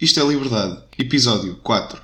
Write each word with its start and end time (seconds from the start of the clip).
Isto 0.00 0.18
é 0.18 0.26
Liberdade, 0.26 0.78
episódio 0.96 1.56
4. 1.56 2.00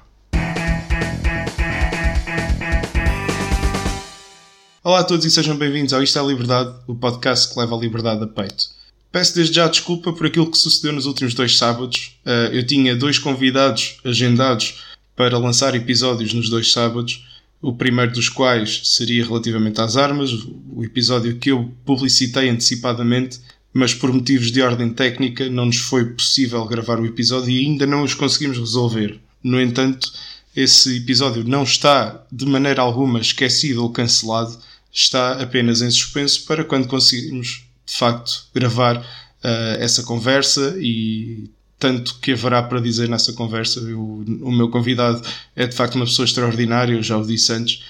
Olá 4.85 5.01
a 5.01 5.05
todos 5.05 5.25
e 5.25 5.31
sejam 5.31 5.57
bem-vindos 5.57 5.95
ao 5.95 6.03
Isto 6.03 6.19
é 6.19 6.27
Liberdade, 6.27 6.77
o 6.87 6.95
podcast 6.95 7.55
que 7.55 7.59
leva 7.59 7.75
a 7.75 7.79
liberdade 7.79 8.23
a 8.23 8.27
peito. 8.27 8.67
Peço 9.11 9.35
desde 9.35 9.55
já 9.55 9.67
desculpa 9.67 10.13
por 10.13 10.27
aquilo 10.27 10.51
que 10.51 10.59
sucedeu 10.59 10.93
nos 10.93 11.07
últimos 11.07 11.33
dois 11.33 11.57
sábados. 11.57 12.19
Uh, 12.27 12.53
eu 12.53 12.67
tinha 12.67 12.95
dois 12.95 13.19
convidados 13.19 13.97
agendados 14.05 14.85
para 15.17 15.39
lançar 15.39 15.75
episódios 15.75 16.35
nos 16.35 16.51
dois 16.51 16.71
sábados, 16.71 17.27
o 17.63 17.73
primeiro 17.73 18.13
dos 18.13 18.29
quais 18.29 18.91
seria 18.91 19.25
relativamente 19.25 19.81
às 19.81 19.97
armas, 19.97 20.33
o 20.71 20.85
episódio 20.85 21.39
que 21.39 21.51
eu 21.51 21.73
publicitei 21.87 22.51
antecipadamente 22.51 23.41
mas 23.77 23.93
por 23.93 24.11
motivos 24.11 24.51
de 24.51 24.63
ordem 24.63 24.89
técnica 24.89 25.51
não 25.51 25.67
nos 25.67 25.77
foi 25.77 26.07
possível 26.07 26.65
gravar 26.65 26.99
o 26.99 27.05
episódio 27.05 27.51
e 27.51 27.59
ainda 27.59 27.87
não 27.87 28.03
os 28.03 28.15
conseguimos 28.15 28.57
resolver. 28.57 29.21
No 29.43 29.61
entanto, 29.61 30.11
esse 30.57 30.97
episódio 30.97 31.45
não 31.45 31.63
está 31.63 32.25
de 32.33 32.47
maneira 32.47 32.81
alguma 32.81 33.21
esquecido 33.21 33.83
ou 33.83 33.91
cancelado, 33.91 34.59
está 34.91 35.43
apenas 35.43 35.83
em 35.83 35.91
suspenso 35.91 36.47
para 36.47 36.65
quando 36.65 36.89
conseguirmos 36.89 37.67
de 37.87 37.95
facto 37.95 38.47
gravar 38.55 38.97
uh, 38.97 39.79
essa 39.79 40.03
conversa 40.05 40.75
e 40.81 41.51
tanto 41.79 42.19
que 42.21 42.33
haverá 42.33 42.63
para 42.63 42.81
dizer 42.81 43.11
nessa 43.11 43.35
conversa. 43.35 43.81
Eu, 43.81 44.25
o 44.41 44.53
meu 44.53 44.71
convidado 44.71 45.21
é 45.55 45.67
de 45.67 45.77
facto 45.77 45.97
uma 45.97 46.07
pessoa 46.07 46.25
extraordinária, 46.25 46.95
eu 46.95 47.03
já 47.03 47.19
o 47.19 47.27
disse 47.27 47.53
antes, 47.53 47.85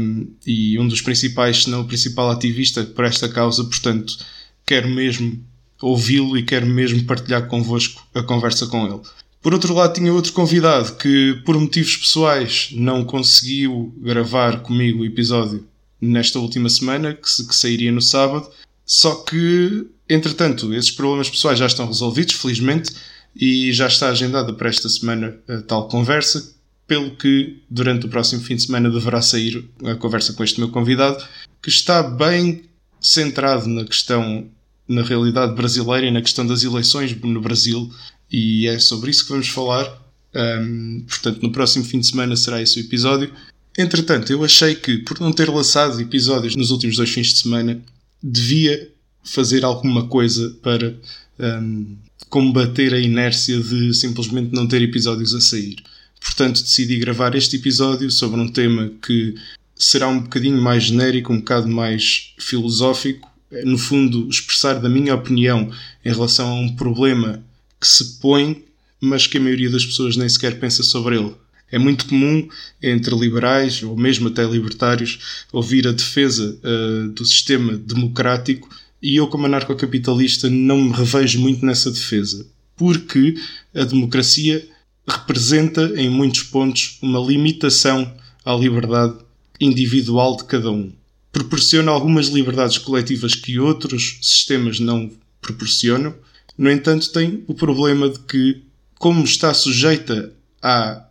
um, 0.00 0.26
e 0.44 0.76
um 0.80 0.88
dos 0.88 1.00
principais, 1.00 1.62
se 1.62 1.70
não 1.70 1.82
o 1.82 1.86
principal 1.86 2.28
ativista 2.28 2.82
por 2.82 3.04
esta 3.04 3.28
causa, 3.28 3.62
portanto 3.62 4.18
quero 4.66 4.88
mesmo 4.88 5.42
ouvi-lo 5.80 6.36
e 6.36 6.42
quero 6.42 6.66
mesmo 6.66 7.04
partilhar 7.04 7.46
convosco 7.46 8.04
a 8.14 8.22
conversa 8.22 8.66
com 8.66 8.86
ele. 8.86 9.00
Por 9.40 9.54
outro 9.54 9.72
lado, 9.74 9.94
tinha 9.94 10.12
outro 10.12 10.32
convidado 10.32 10.96
que, 10.96 11.40
por 11.44 11.58
motivos 11.58 11.96
pessoais, 11.96 12.70
não 12.72 13.04
conseguiu 13.04 13.94
gravar 13.98 14.60
comigo 14.60 15.02
o 15.02 15.06
episódio 15.06 15.64
nesta 16.00 16.40
última 16.40 16.68
semana, 16.68 17.14
que, 17.14 17.22
que 17.22 17.54
sairia 17.54 17.92
no 17.92 18.02
sábado. 18.02 18.50
Só 18.84 19.14
que, 19.14 19.86
entretanto, 20.08 20.74
esses 20.74 20.90
problemas 20.90 21.30
pessoais 21.30 21.58
já 21.58 21.66
estão 21.66 21.86
resolvidos, 21.86 22.34
felizmente, 22.34 22.92
e 23.36 23.72
já 23.72 23.86
está 23.86 24.08
agendada 24.08 24.52
para 24.52 24.68
esta 24.68 24.88
semana 24.88 25.36
a 25.48 25.58
tal 25.58 25.86
conversa, 25.88 26.54
pelo 26.86 27.14
que 27.14 27.62
durante 27.70 28.06
o 28.06 28.08
próximo 28.08 28.42
fim 28.42 28.56
de 28.56 28.62
semana 28.62 28.90
deverá 28.90 29.20
sair 29.20 29.68
a 29.84 29.94
conversa 29.94 30.32
com 30.32 30.42
este 30.42 30.58
meu 30.58 30.70
convidado, 30.70 31.24
que 31.62 31.68
está 31.68 32.02
bem 32.02 32.64
centrado 33.00 33.68
na 33.68 33.84
questão 33.84 34.48
na 34.88 35.02
realidade 35.02 35.54
brasileira 35.54 36.06
e 36.06 36.10
na 36.10 36.22
questão 36.22 36.46
das 36.46 36.62
eleições 36.62 37.14
no 37.20 37.40
Brasil, 37.40 37.90
e 38.30 38.66
é 38.66 38.78
sobre 38.78 39.10
isso 39.10 39.24
que 39.24 39.30
vamos 39.30 39.48
falar. 39.48 40.02
Um, 40.34 41.04
portanto, 41.08 41.42
no 41.42 41.50
próximo 41.50 41.84
fim 41.84 42.00
de 42.00 42.06
semana 42.06 42.36
será 42.36 42.60
esse 42.60 42.78
o 42.78 42.82
episódio. 42.82 43.32
Entretanto, 43.76 44.30
eu 44.30 44.44
achei 44.44 44.74
que, 44.74 44.98
por 44.98 45.20
não 45.20 45.32
ter 45.32 45.48
lançado 45.48 46.00
episódios 46.00 46.56
nos 46.56 46.70
últimos 46.70 46.96
dois 46.96 47.10
fins 47.10 47.28
de 47.28 47.38
semana, 47.38 47.80
devia 48.22 48.90
fazer 49.22 49.64
alguma 49.64 50.06
coisa 50.06 50.56
para 50.62 50.94
um, 51.38 51.96
combater 52.28 52.94
a 52.94 52.98
inércia 52.98 53.60
de 53.60 53.92
simplesmente 53.94 54.52
não 54.52 54.66
ter 54.66 54.82
episódios 54.82 55.34
a 55.34 55.40
sair. 55.40 55.76
Portanto, 56.20 56.62
decidi 56.62 56.98
gravar 56.98 57.34
este 57.34 57.56
episódio 57.56 58.10
sobre 58.10 58.40
um 58.40 58.48
tema 58.48 58.90
que 59.04 59.34
será 59.74 60.08
um 60.08 60.20
bocadinho 60.20 60.60
mais 60.60 60.84
genérico, 60.84 61.32
um 61.32 61.38
bocado 61.38 61.68
mais 61.68 62.34
filosófico, 62.38 63.30
no 63.64 63.78
fundo, 63.78 64.28
expressar 64.28 64.74
da 64.74 64.88
minha 64.88 65.14
opinião 65.14 65.70
em 66.04 66.10
relação 66.10 66.48
a 66.48 66.60
um 66.60 66.74
problema 66.74 67.44
que 67.80 67.86
se 67.86 68.18
põe, 68.20 68.64
mas 69.00 69.26
que 69.26 69.38
a 69.38 69.40
maioria 69.40 69.70
das 69.70 69.84
pessoas 69.84 70.16
nem 70.16 70.28
sequer 70.28 70.58
pensa 70.58 70.82
sobre 70.82 71.16
ele. 71.16 71.34
É 71.70 71.78
muito 71.78 72.06
comum 72.06 72.48
entre 72.82 73.14
liberais, 73.14 73.82
ou 73.82 73.96
mesmo 73.96 74.28
até 74.28 74.44
libertários, 74.44 75.44
ouvir 75.52 75.86
a 75.86 75.92
defesa 75.92 76.58
uh, 76.62 77.08
do 77.08 77.24
sistema 77.24 77.76
democrático 77.76 78.68
e 79.02 79.16
eu, 79.16 79.26
como 79.26 79.46
anarcocapitalista, 79.46 80.48
não 80.48 80.80
me 80.80 80.92
revejo 80.92 81.40
muito 81.40 81.64
nessa 81.66 81.90
defesa, 81.90 82.46
porque 82.76 83.34
a 83.74 83.84
democracia 83.84 84.66
representa, 85.06 85.92
em 85.96 86.08
muitos 86.08 86.44
pontos, 86.44 86.98
uma 87.02 87.20
limitação 87.20 88.12
à 88.44 88.54
liberdade 88.54 89.18
individual 89.60 90.36
de 90.36 90.44
cada 90.44 90.70
um 90.70 90.92
proporciona 91.36 91.92
algumas 91.92 92.28
liberdades 92.28 92.78
coletivas 92.78 93.34
que 93.34 93.60
outros 93.60 94.18
sistemas 94.22 94.80
não 94.80 95.10
proporcionam. 95.42 96.14
No 96.56 96.70
entanto, 96.70 97.12
tem 97.12 97.44
o 97.46 97.52
problema 97.52 98.08
de 98.08 98.18
que, 98.20 98.62
como 98.98 99.22
está 99.22 99.52
sujeita 99.52 100.32
à 100.62 101.04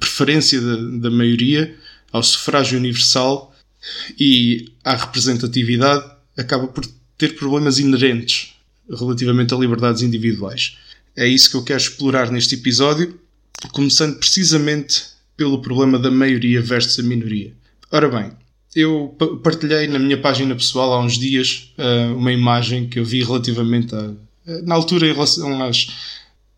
preferência 0.00 0.60
da, 0.60 0.76
da 1.02 1.10
maioria, 1.10 1.76
ao 2.10 2.20
sufrágio 2.20 2.76
universal 2.76 3.54
e 4.18 4.72
à 4.82 4.96
representatividade, 4.96 6.04
acaba 6.36 6.66
por 6.66 6.84
ter 7.16 7.36
problemas 7.36 7.78
inerentes 7.78 8.54
relativamente 8.90 9.54
a 9.54 9.56
liberdades 9.56 10.02
individuais. 10.02 10.78
É 11.16 11.28
isso 11.28 11.48
que 11.48 11.56
eu 11.56 11.62
quero 11.62 11.80
explorar 11.80 12.32
neste 12.32 12.56
episódio, 12.56 13.20
começando 13.70 14.18
precisamente 14.18 15.04
pelo 15.36 15.62
problema 15.62 15.96
da 15.96 16.10
maioria 16.10 16.60
versus 16.60 16.98
a 16.98 17.02
minoria. 17.04 17.54
Ora 17.92 18.08
bem, 18.08 18.32
eu 18.74 19.16
partilhei 19.42 19.86
na 19.86 19.98
minha 19.98 20.20
página 20.20 20.54
pessoal 20.54 20.92
há 20.92 21.00
uns 21.00 21.16
dias 21.16 21.72
uh, 21.78 22.16
uma 22.16 22.32
imagem 22.32 22.88
que 22.88 22.98
eu 22.98 23.04
vi 23.04 23.22
relativamente 23.22 23.94
a, 23.94 24.10
na 24.64 24.74
altura 24.74 25.06
em 25.06 25.12
relação 25.12 25.62
às, 25.62 25.86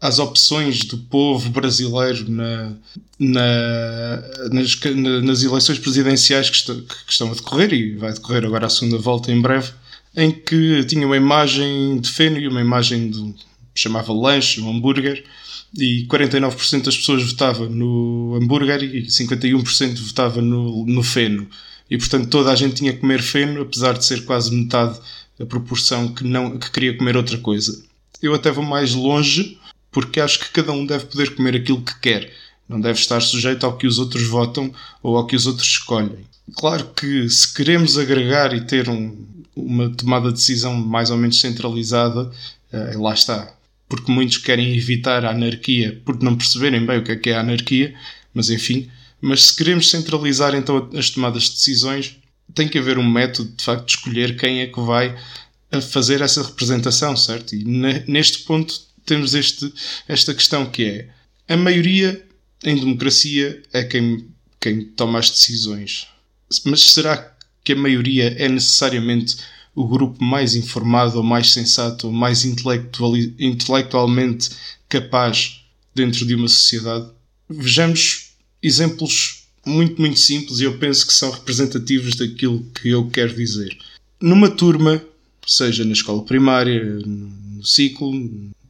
às 0.00 0.19
opções 0.19 0.84
do 0.84 0.97
povo 0.97 1.50
brasileiro 1.50 2.28
na, 2.31 2.72
na, 3.19 4.22
nas, 4.50 4.81
nas, 5.22 5.43
eleições 5.43 5.78
presidenciais 5.78 6.49
que, 6.49 6.65
que, 6.65 7.12
estão 7.12 7.31
a 7.31 7.34
decorrer 7.34 7.72
e 7.72 7.97
vai 7.97 8.12
decorrer 8.12 8.44
agora 8.44 8.66
a 8.66 8.71
segunda 8.71 8.98
volta 8.98 9.31
em 9.31 9.41
breve, 9.41 9.72
em 10.16 10.31
que 10.31 10.84
tinha 10.84 11.06
uma 11.06 11.16
imagem 11.16 12.00
de 12.00 12.10
feno 12.10 12.38
e 12.38 12.48
uma 12.48 12.60
imagem 12.60 13.10
de 13.10 13.34
chamava 13.75 14.10
lanche, 14.10 14.60
um 14.62 14.71
hambúrguer, 14.71 15.22
e 15.77 16.06
49% 16.06 16.83
das 16.84 16.97
pessoas 16.97 17.22
votava 17.22 17.69
no 17.69 18.38
hambúrguer 18.41 18.83
e 18.83 19.06
51% 19.06 19.98
votava 19.98 20.41
no, 20.41 20.87
no 20.87 21.03
feno 21.03 21.47
e 21.91 21.97
portanto 21.97 22.28
toda 22.28 22.50
a 22.50 22.56
gente 22.56 22.74
tinha 22.74 22.92
que 22.92 23.00
comer 23.00 23.22
feno, 23.22 23.62
apesar 23.62 23.97
de 23.97 24.04
ser 24.04 24.24
quase 24.24 24.54
metade 24.54 24.98
da 25.38 25.47
proporção 25.47 26.08
que, 26.08 26.24
não, 26.24 26.58
que 26.58 26.70
queria 26.70 26.97
comer 26.97 27.16
outra 27.16 27.38
coisa. 27.38 27.84
Eu 28.22 28.34
até 28.34 28.50
vou 28.50 28.64
mais 28.64 28.94
longe 28.94 29.58
porque 29.91 30.20
acho 30.20 30.41
que 30.41 30.50
cada 30.50 30.72
um 30.72 30.84
deve 30.84 31.06
poder 31.06 31.34
comer 31.34 31.56
aquilo 31.56 31.82
que 31.82 31.98
quer. 32.00 32.32
Não 32.69 32.80
deve 32.80 32.98
estar 32.98 33.20
sujeito 33.22 33.64
ao 33.64 33.76
que 33.76 33.86
os 33.86 33.98
outros 33.98 34.26
votam 34.26 34.72
ou 35.02 35.16
ao 35.16 35.26
que 35.26 35.36
os 35.36 35.47
outros 35.47 35.69
escolhem. 35.69 36.26
Claro 36.54 36.91
que 36.94 37.28
se 37.28 37.54
queremos 37.54 37.97
agregar 37.98 38.54
e 38.54 38.60
ter 38.60 38.88
um, 38.88 39.16
uma 39.54 39.88
tomada 39.91 40.28
de 40.28 40.34
decisão 40.34 40.74
mais 40.74 41.10
ou 41.10 41.16
menos 41.16 41.41
centralizada, 41.41 42.30
eh, 42.72 42.97
lá 42.97 43.14
está. 43.14 43.53
Porque 43.88 44.10
muitos 44.10 44.38
querem 44.38 44.76
evitar 44.76 45.24
a 45.24 45.30
anarquia 45.30 46.00
porque 46.04 46.24
não 46.24 46.36
perceberem 46.36 46.84
bem 46.84 46.98
o 46.98 47.04
que 47.04 47.12
é 47.12 47.16
que 47.16 47.30
é 47.30 47.36
a 47.36 47.41
anarquia, 47.41 47.94
mas 48.34 48.50
enfim, 48.50 48.91
mas 49.21 49.44
se 49.44 49.56
queremos 49.56 49.91
centralizar 49.91 50.54
então 50.54 50.91
as 50.94 51.10
tomadas 51.10 51.44
de 51.44 51.53
decisões, 51.53 52.16
tem 52.54 52.69
que 52.69 52.78
haver 52.78 52.99
um 52.99 53.09
método 53.09 53.53
de 53.56 53.65
facto 53.65 53.87
de 53.87 53.93
escolher 53.93 54.37
quem 54.37 54.60
é 54.60 54.66
que 54.66 54.81
vai 54.81 55.16
fazer 55.91 56.21
essa 56.21 56.43
representação, 56.43 57.16
certo? 57.16 57.54
E 57.54 57.65
neste 58.06 58.41
ponto 58.41 58.75
temos 59.04 59.34
este, 59.34 59.72
esta 60.09 60.34
questão 60.34 60.66
que 60.66 60.84
é 60.84 61.09
a 61.49 61.56
maioria 61.56 62.25
em 62.65 62.77
democracia 62.77 63.62
é 63.72 63.84
quem, 63.84 64.27
quem 64.60 64.84
toma 64.84 65.19
as 65.19 65.31
decisões. 65.31 66.09
Mas 66.65 66.81
será 66.91 67.33
que 67.62 67.72
a 67.72 67.77
maioria 67.77 68.34
é 68.38 68.48
necessariamente 68.48 69.37
o 69.75 69.87
grupo 69.87 70.22
mais 70.22 70.54
informado 70.54 71.19
ou 71.19 71.22
mais 71.22 71.53
sensato 71.53 72.06
ou 72.06 72.12
mais 72.12 72.44
intelectual, 72.44 73.16
intelectualmente 73.16 74.50
capaz 74.88 75.60
dentro 75.94 76.25
de 76.27 76.34
uma 76.34 76.48
sociedade? 76.48 77.09
Vejamos 77.48 78.25
exemplos 78.62 79.47
muito, 79.64 80.00
muito 80.00 80.18
simples 80.18 80.60
e 80.60 80.64
eu 80.64 80.78
penso 80.78 81.06
que 81.06 81.12
são 81.12 81.30
representativos 81.30 82.14
daquilo 82.14 82.64
que 82.74 82.91
eu 82.91 83.08
quero 83.08 83.34
dizer. 83.34 83.76
Numa 84.20 84.48
turma, 84.48 85.03
seja 85.47 85.84
na 85.84 85.92
escola 85.92 86.22
primária, 86.22 86.82
no 87.04 87.64
ciclo, 87.64 88.12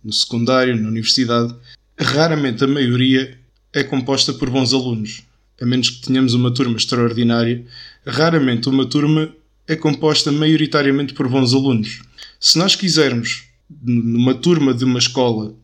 no 0.03 0.13
secundário, 0.13 0.81
na 0.81 0.89
universidade, 0.89 1.55
raramente 1.99 2.65
a 2.65 2.67
maioria 2.67 3.39
é 3.73 3.85
composta 3.85 4.33
por 4.33 4.49
bons 4.49 4.73
alunos. 4.73 5.23
A 5.61 5.67
menos 5.67 5.91
que 5.91 6.07
tenhamos 6.07 6.35
uma 6.35 6.53
turma 6.53 6.77
extraordinária, 6.77 7.65
raramente 8.07 8.69
uma 8.69 8.87
turma 8.87 9.33
é 9.67 9.77
composta 9.77 10.31
maioritariamente 10.31 11.13
por 11.13 11.29
bons 11.29 11.53
alunos. 11.53 12.03
Se 12.39 12.59
nós 12.59 12.75
quisermos, 12.75 13.45
numa 13.83 14.35
turma 14.35 14.73
de 14.73 14.85
uma 14.85 14.99
escola, 14.99 15.55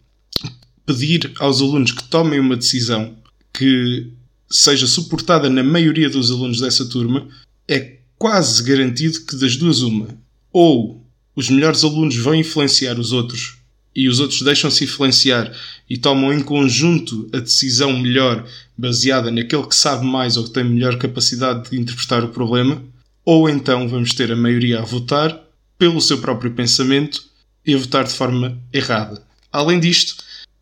pedir 0.84 1.32
aos 1.38 1.60
alunos 1.60 1.92
que 1.92 2.04
tomem 2.04 2.40
uma 2.40 2.56
decisão 2.56 3.16
que 3.52 4.10
seja 4.50 4.86
suportada 4.86 5.48
na 5.48 5.62
maioria 5.62 6.10
dos 6.10 6.30
alunos 6.30 6.60
dessa 6.60 6.84
turma, 6.84 7.28
é 7.68 7.98
quase 8.18 8.62
garantido 8.62 9.20
que 9.26 9.36
das 9.36 9.56
duas 9.56 9.80
uma. 9.80 10.08
Ou 10.52 11.04
os 11.34 11.48
melhores 11.48 11.82
alunos 11.82 12.16
vão 12.16 12.34
influenciar 12.34 12.98
os 12.98 13.12
outros 13.12 13.62
e 13.94 14.08
os 14.08 14.20
outros 14.20 14.42
deixam-se 14.42 14.84
influenciar 14.84 15.52
e 15.88 15.98
tomam 15.98 16.32
em 16.32 16.42
conjunto 16.42 17.28
a 17.32 17.38
decisão 17.38 17.98
melhor 17.98 18.46
baseada 18.76 19.30
naquele 19.30 19.66
que 19.66 19.74
sabe 19.74 20.04
mais 20.04 20.36
ou 20.36 20.44
que 20.44 20.50
tem 20.50 20.64
melhor 20.64 20.96
capacidade 20.98 21.70
de 21.70 21.78
interpretar 21.78 22.24
o 22.24 22.28
problema, 22.28 22.82
ou 23.24 23.48
então 23.48 23.88
vamos 23.88 24.14
ter 24.14 24.32
a 24.32 24.36
maioria 24.36 24.80
a 24.80 24.84
votar 24.84 25.38
pelo 25.78 26.00
seu 26.00 26.18
próprio 26.18 26.52
pensamento 26.52 27.22
e 27.66 27.74
a 27.74 27.78
votar 27.78 28.04
de 28.04 28.12
forma 28.12 28.58
errada. 28.72 29.22
Além 29.52 29.78
disto, 29.78 30.16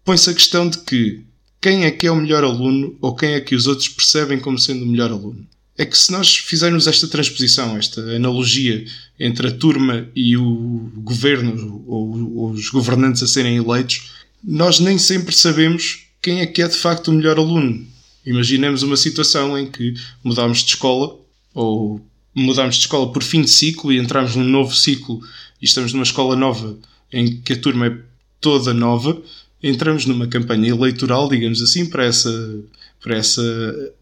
põe-se 0.05 0.31
a 0.31 0.35
questão 0.35 0.69
de 0.69 0.79
que 0.79 1.25
quem 1.61 1.85
é 1.85 1.91
que 1.91 2.07
é 2.07 2.11
o 2.11 2.17
melhor 2.17 2.43
aluno 2.43 2.97
ou 3.01 3.15
quem 3.15 3.35
é 3.35 3.41
que 3.41 3.55
os 3.55 3.67
outros 3.67 3.89
percebem 3.89 4.41
como 4.41 4.59
sendo 4.59 4.85
o 4.85 4.89
melhor 4.89 5.11
aluno. 5.11 5.47
É 5.77 5.85
que 5.85 5.97
se 5.97 6.11
nós 6.13 6.37
fizermos 6.37 6.87
esta 6.87 7.09
transposição, 7.09 7.77
esta 7.77 8.01
analogia 8.01 8.85
entre 9.19 9.49
a 9.49 9.51
turma 9.53 10.09
e 10.15 10.37
o 10.37 10.91
governo 10.97 11.83
ou 11.87 12.51
os 12.51 12.69
governantes 12.69 13.23
a 13.23 13.27
serem 13.27 13.57
eleitos, 13.57 14.11
nós 14.43 14.81
nem 14.81 14.99
sempre 14.99 15.35
sabemos 15.35 16.07
quem 16.21 16.41
é 16.41 16.47
que 16.47 16.63
é 16.63 16.69
de 16.69 16.77
facto 16.77 17.09
o 17.09 17.13
melhor 17.13 17.39
aluno. 17.39 17.87
Imaginemos 18.25 18.83
uma 18.83 18.97
situação 18.97 19.59
em 19.59 19.71
que 19.71 19.95
mudamos 20.23 20.59
de 20.59 20.71
escola 20.71 21.19
ou 21.55 22.01
mudamos 22.35 22.77
de 22.77 22.83
escola 22.83 23.13
por 23.13 23.23
fim 23.23 23.43
de 23.43 23.51
ciclo 23.51 23.93
e 23.93 23.99
entramos 23.99 24.37
num 24.37 24.45
novo 24.45 24.75
ciclo 24.75 25.21
e 25.61 25.65
estamos 25.65 25.93
numa 25.93 26.05
escola 26.05 26.37
nova 26.37 26.77
em 27.13 27.41
que 27.41 27.55
a 27.55 27.59
turma 27.59 27.87
é 27.87 27.99
toda 28.41 28.73
nova, 28.73 29.21
entramos 29.63 30.07
numa 30.07 30.27
campanha 30.27 30.71
eleitoral, 30.71 31.29
digamos 31.29 31.61
assim, 31.63 31.87
para 31.87 32.05
essa, 32.05 32.61
para 33.01 33.17
essa, 33.17 33.93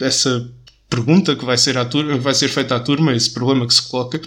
essa 0.00 0.50
pergunta 0.88 1.34
que 1.36 1.44
vai 1.44 1.56
ser, 1.56 1.78
à 1.78 1.84
turma, 1.84 2.18
vai 2.18 2.34
ser 2.34 2.48
feita 2.48 2.76
à 2.76 2.80
turma, 2.80 3.14
esse 3.14 3.30
problema 3.30 3.66
que 3.66 3.74
se 3.74 3.82
coloca, 3.82 4.20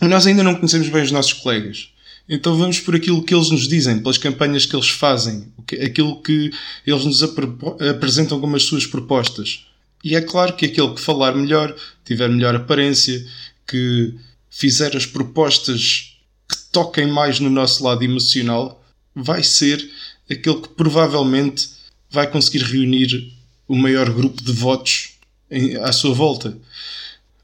e 0.00 0.08
nós 0.08 0.26
ainda 0.26 0.42
não 0.42 0.54
conhecemos 0.54 0.88
bem 0.88 1.02
os 1.02 1.12
nossos 1.12 1.34
colegas. 1.34 1.92
Então 2.28 2.56
vamos 2.56 2.80
por 2.80 2.94
aquilo 2.94 3.22
que 3.22 3.34
eles 3.34 3.50
nos 3.50 3.68
dizem, 3.68 3.98
pelas 3.98 4.18
campanhas 4.18 4.64
que 4.64 4.74
eles 4.74 4.88
fazem, 4.88 5.52
aquilo 5.84 6.22
que 6.22 6.50
eles 6.86 7.04
nos 7.04 7.22
apresentam 7.22 8.40
como 8.40 8.56
as 8.56 8.62
suas 8.62 8.86
propostas. 8.86 9.66
E 10.02 10.16
é 10.16 10.20
claro 10.20 10.54
que 10.54 10.66
aquele 10.66 10.94
que 10.94 11.00
falar 11.00 11.34
melhor, 11.34 11.74
tiver 12.04 12.28
melhor 12.28 12.54
aparência, 12.56 13.24
que 13.66 14.14
fizer 14.50 14.96
as 14.96 15.06
propostas 15.06 16.16
que 16.48 16.56
toquem 16.72 17.06
mais 17.06 17.38
no 17.38 17.50
nosso 17.50 17.84
lado 17.84 18.02
emocional, 18.02 18.81
vai 19.14 19.42
ser 19.42 19.88
aquele 20.30 20.60
que 20.60 20.68
provavelmente 20.68 21.70
vai 22.10 22.30
conseguir 22.30 22.64
reunir 22.64 23.32
o 23.68 23.76
maior 23.76 24.10
grupo 24.12 24.42
de 24.42 24.52
votos 24.52 25.12
em, 25.50 25.76
à 25.76 25.92
sua 25.92 26.14
volta. 26.14 26.56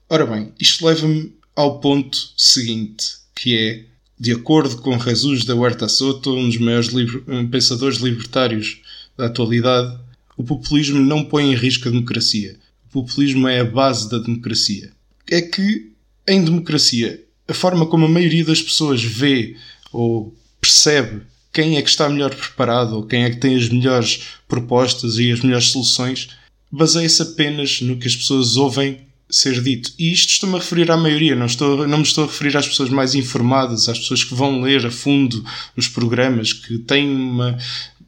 Ora 0.09 0.26
bem, 0.26 0.53
isto 0.59 0.87
leva-me 0.87 1.32
ao 1.55 1.81
ponto 1.81 2.32
seguinte, 2.37 3.17
que 3.35 3.56
é, 3.56 3.85
de 4.19 4.32
acordo 4.32 4.79
com 4.79 4.99
Jesus 4.99 5.44
da 5.44 5.55
Huerta 5.55 5.88
Soto, 5.88 6.35
um 6.35 6.49
dos 6.49 6.59
maiores 6.59 6.88
liber 6.88 7.23
pensadores 7.50 7.99
libertários 7.99 8.81
da 9.17 9.26
atualidade, 9.26 9.99
o 10.37 10.44
populismo 10.44 11.00
não 11.00 11.25
põe 11.25 11.50
em 11.50 11.55
risco 11.55 11.88
a 11.88 11.91
democracia. 11.91 12.56
O 12.87 13.03
populismo 13.03 13.49
é 13.49 13.61
a 13.61 13.64
base 13.64 14.09
da 14.09 14.19
democracia. 14.19 14.93
É 15.31 15.43
que, 15.43 15.93
em 16.26 16.44
democracia, 16.44 17.23
a 17.47 17.53
forma 17.55 17.87
como 17.87 18.06
a 18.06 18.09
maioria 18.09 18.44
das 18.44 18.62
pessoas 18.62 19.03
vê 19.03 19.56
ou 19.93 20.35
percebe 20.61 21.23
quem 21.53 21.77
é 21.77 21.83
que 21.83 21.89
está 21.89 22.09
melhor 22.09 22.35
preparado 22.35 22.97
ou 22.97 23.06
quem 23.06 23.25
é 23.25 23.31
que 23.31 23.37
tem 23.37 23.56
as 23.56 23.69
melhores 23.69 24.25
propostas 24.47 25.19
e 25.19 25.31
as 25.33 25.41
melhores 25.41 25.71
soluções 25.71 26.29
baseia-se 26.71 27.23
apenas 27.23 27.81
no 27.81 27.97
que 27.97 28.06
as 28.06 28.17
pessoas 28.17 28.56
ouvem 28.56 28.99
ser 29.31 29.62
dito. 29.62 29.93
E 29.99 30.12
isto 30.12 30.31
estou-me 30.31 30.56
a 30.56 30.59
referir 30.59 30.91
à 30.91 30.97
maioria, 30.97 31.35
não, 31.35 31.47
estou, 31.47 31.87
não 31.87 31.99
me 31.99 32.05
estou 32.05 32.25
a 32.25 32.27
referir 32.27 32.56
às 32.56 32.67
pessoas 32.67 32.89
mais 32.89 33.15
informadas, 33.15 33.89
às 33.89 33.99
pessoas 33.99 34.25
que 34.25 34.35
vão 34.35 34.62
ler 34.62 34.87
a 34.87 34.91
fundo 34.91 35.45
os 35.77 35.89
programas, 35.89 36.53
que 36.53 36.79
têm 36.79 37.11
uma 37.11 37.59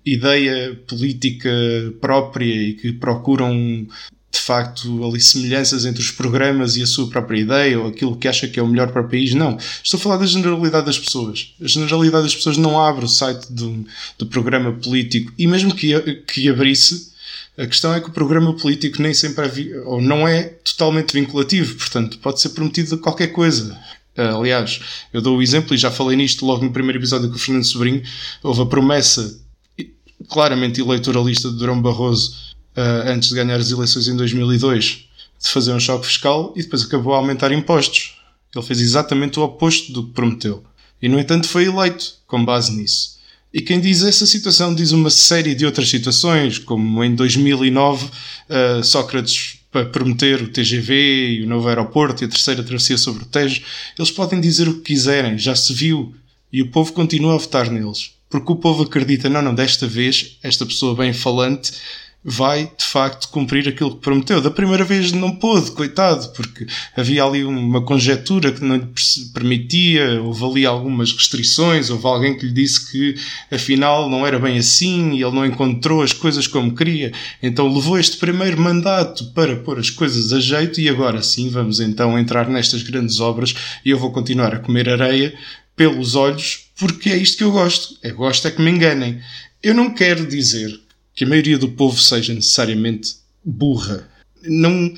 ideia 0.04 0.78
política 0.86 1.50
própria 2.00 2.44
e 2.44 2.74
que 2.74 2.92
procuram 2.92 3.86
de 4.32 4.38
facto 4.38 5.04
ali 5.04 5.20
semelhanças 5.20 5.84
entre 5.84 6.00
os 6.00 6.10
programas 6.10 6.76
e 6.76 6.82
a 6.82 6.86
sua 6.86 7.08
própria 7.08 7.40
ideia 7.40 7.80
ou 7.80 7.88
aquilo 7.88 8.16
que 8.16 8.28
acha 8.28 8.46
que 8.46 8.60
é 8.60 8.62
o 8.62 8.66
melhor 8.66 8.92
para 8.92 9.02
o 9.02 9.08
país. 9.08 9.34
Não. 9.34 9.58
Estou 9.82 9.98
a 9.98 10.02
falar 10.02 10.16
da 10.18 10.26
generalidade 10.26 10.86
das 10.86 10.98
pessoas. 10.98 11.52
A 11.60 11.66
generalidade 11.66 12.24
das 12.24 12.34
pessoas 12.34 12.56
não 12.56 12.80
abre 12.80 13.04
o 13.04 13.08
site 13.08 13.46
do, 13.50 13.84
do 14.18 14.26
programa 14.26 14.72
político 14.72 15.32
e 15.36 15.46
mesmo 15.46 15.74
que, 15.74 16.00
que 16.26 16.48
abrisse, 16.48 17.10
a 17.58 17.66
questão 17.66 17.92
é 17.92 18.00
que 18.00 18.08
o 18.08 18.12
programa 18.12 18.56
político 18.56 19.02
nem 19.02 19.12
sempre 19.12 19.44
é, 19.44 19.80
ou 19.80 20.00
não 20.00 20.26
é 20.26 20.44
totalmente 20.44 21.12
vinculativo, 21.12 21.74
portanto, 21.74 22.18
pode 22.18 22.40
ser 22.40 22.50
prometido 22.50 22.98
qualquer 22.98 23.28
coisa. 23.28 23.78
Aliás, 24.16 24.80
eu 25.12 25.20
dou 25.20 25.38
o 25.38 25.42
exemplo 25.42 25.74
e 25.74 25.78
já 25.78 25.90
falei 25.90 26.16
nisto 26.16 26.44
logo 26.44 26.64
no 26.64 26.72
primeiro 26.72 26.98
episódio 26.98 27.28
com 27.28 27.36
o 27.36 27.38
Fernando 27.38 27.64
Sobrinho. 27.64 28.02
Houve 28.42 28.62
a 28.62 28.66
promessa 28.66 29.40
claramente 30.28 30.80
eleitoralista 30.80 31.50
de 31.50 31.56
Durão 31.56 31.80
Barroso 31.80 32.49
antes 32.76 33.28
de 33.28 33.34
ganhar 33.34 33.56
as 33.56 33.70
eleições 33.70 34.08
em 34.08 34.16
2002, 34.16 35.04
de 35.40 35.48
fazer 35.48 35.72
um 35.72 35.80
choque 35.80 36.06
fiscal 36.06 36.52
e 36.56 36.62
depois 36.62 36.82
acabou 36.82 37.14
a 37.14 37.16
aumentar 37.16 37.52
impostos. 37.52 38.16
Ele 38.54 38.64
fez 38.64 38.80
exatamente 38.80 39.38
o 39.38 39.42
oposto 39.42 39.92
do 39.92 40.06
que 40.06 40.12
prometeu. 40.12 40.64
E, 41.00 41.08
no 41.08 41.18
entanto, 41.18 41.48
foi 41.48 41.64
eleito 41.64 42.14
com 42.26 42.44
base 42.44 42.72
nisso. 42.72 43.18
E 43.52 43.60
quem 43.60 43.80
diz 43.80 44.02
essa 44.02 44.26
situação 44.26 44.74
diz 44.74 44.92
uma 44.92 45.10
série 45.10 45.54
de 45.54 45.66
outras 45.66 45.88
situações, 45.88 46.58
como 46.58 47.02
em 47.02 47.14
2009 47.14 48.04
uh, 48.04 48.10
ah, 48.48 48.82
Sócrates 48.82 49.58
para 49.72 49.86
prometer 49.86 50.42
o 50.42 50.48
TGV 50.48 51.38
e 51.38 51.42
o 51.44 51.48
novo 51.48 51.68
aeroporto 51.68 52.22
e 52.22 52.26
a 52.26 52.28
terceira 52.28 52.62
travessia 52.62 52.98
sobre 52.98 53.22
o 53.22 53.26
Tejo. 53.26 53.62
Eles 53.98 54.10
podem 54.10 54.40
dizer 54.40 54.68
o 54.68 54.74
que 54.74 54.92
quiserem, 54.92 55.38
já 55.38 55.54
se 55.54 55.72
viu. 55.72 56.14
E 56.52 56.62
o 56.62 56.70
povo 56.70 56.92
continua 56.92 57.34
a 57.34 57.38
votar 57.38 57.70
neles. 57.70 58.12
Porque 58.28 58.52
o 58.52 58.56
povo 58.56 58.82
acredita, 58.82 59.28
não, 59.28 59.42
não, 59.42 59.54
desta 59.54 59.86
vez, 59.86 60.36
esta 60.42 60.66
pessoa 60.66 60.94
bem 60.94 61.12
falante 61.12 61.72
vai 62.22 62.70
de 62.76 62.84
facto 62.84 63.28
cumprir 63.28 63.66
aquilo 63.66 63.94
que 63.94 64.02
prometeu. 64.02 64.40
Da 64.40 64.50
primeira 64.50 64.84
vez 64.84 65.10
não 65.12 65.34
pôde, 65.36 65.70
coitado, 65.70 66.28
porque 66.32 66.66
havia 66.94 67.24
ali 67.24 67.44
uma 67.44 67.80
conjetura 67.82 68.52
que 68.52 68.62
não 68.62 68.76
lhe 68.76 68.88
permitia, 69.32 70.20
houve 70.22 70.44
ali 70.44 70.66
algumas 70.66 71.12
restrições, 71.12 71.88
houve 71.88 72.06
alguém 72.06 72.36
que 72.36 72.46
lhe 72.46 72.52
disse 72.52 72.90
que 72.90 73.14
afinal 73.50 74.10
não 74.10 74.26
era 74.26 74.38
bem 74.38 74.58
assim 74.58 75.14
e 75.14 75.22
ele 75.22 75.34
não 75.34 75.46
encontrou 75.46 76.02
as 76.02 76.12
coisas 76.12 76.46
como 76.46 76.74
queria. 76.74 77.12
Então 77.42 77.72
levou 77.72 77.98
este 77.98 78.18
primeiro 78.18 78.60
mandato 78.60 79.32
para 79.32 79.56
pôr 79.56 79.78
as 79.78 79.88
coisas 79.88 80.32
a 80.32 80.40
jeito 80.40 80.80
e 80.80 80.88
agora 80.88 81.22
sim 81.22 81.48
vamos 81.48 81.80
então 81.80 82.18
entrar 82.18 82.48
nestas 82.48 82.82
grandes 82.82 83.18
obras 83.18 83.54
e 83.84 83.90
eu 83.90 83.98
vou 83.98 84.12
continuar 84.12 84.54
a 84.54 84.58
comer 84.58 84.88
areia 84.90 85.34
pelos 85.74 86.14
olhos 86.14 86.70
porque 86.78 87.08
é 87.10 87.16
isto 87.16 87.38
que 87.38 87.44
eu 87.44 87.52
gosto. 87.52 87.96
Eu 88.02 88.16
gosto 88.16 88.46
é 88.46 88.50
que 88.50 88.60
me 88.60 88.70
enganem. 88.70 89.20
Eu 89.62 89.74
não 89.74 89.90
quero 89.90 90.26
dizer 90.26 90.78
que 91.20 91.24
a 91.24 91.28
maioria 91.28 91.58
do 91.58 91.68
povo 91.68 92.00
seja 92.00 92.32
necessariamente 92.32 93.16
burra. 93.44 94.08
Não, 94.42 94.90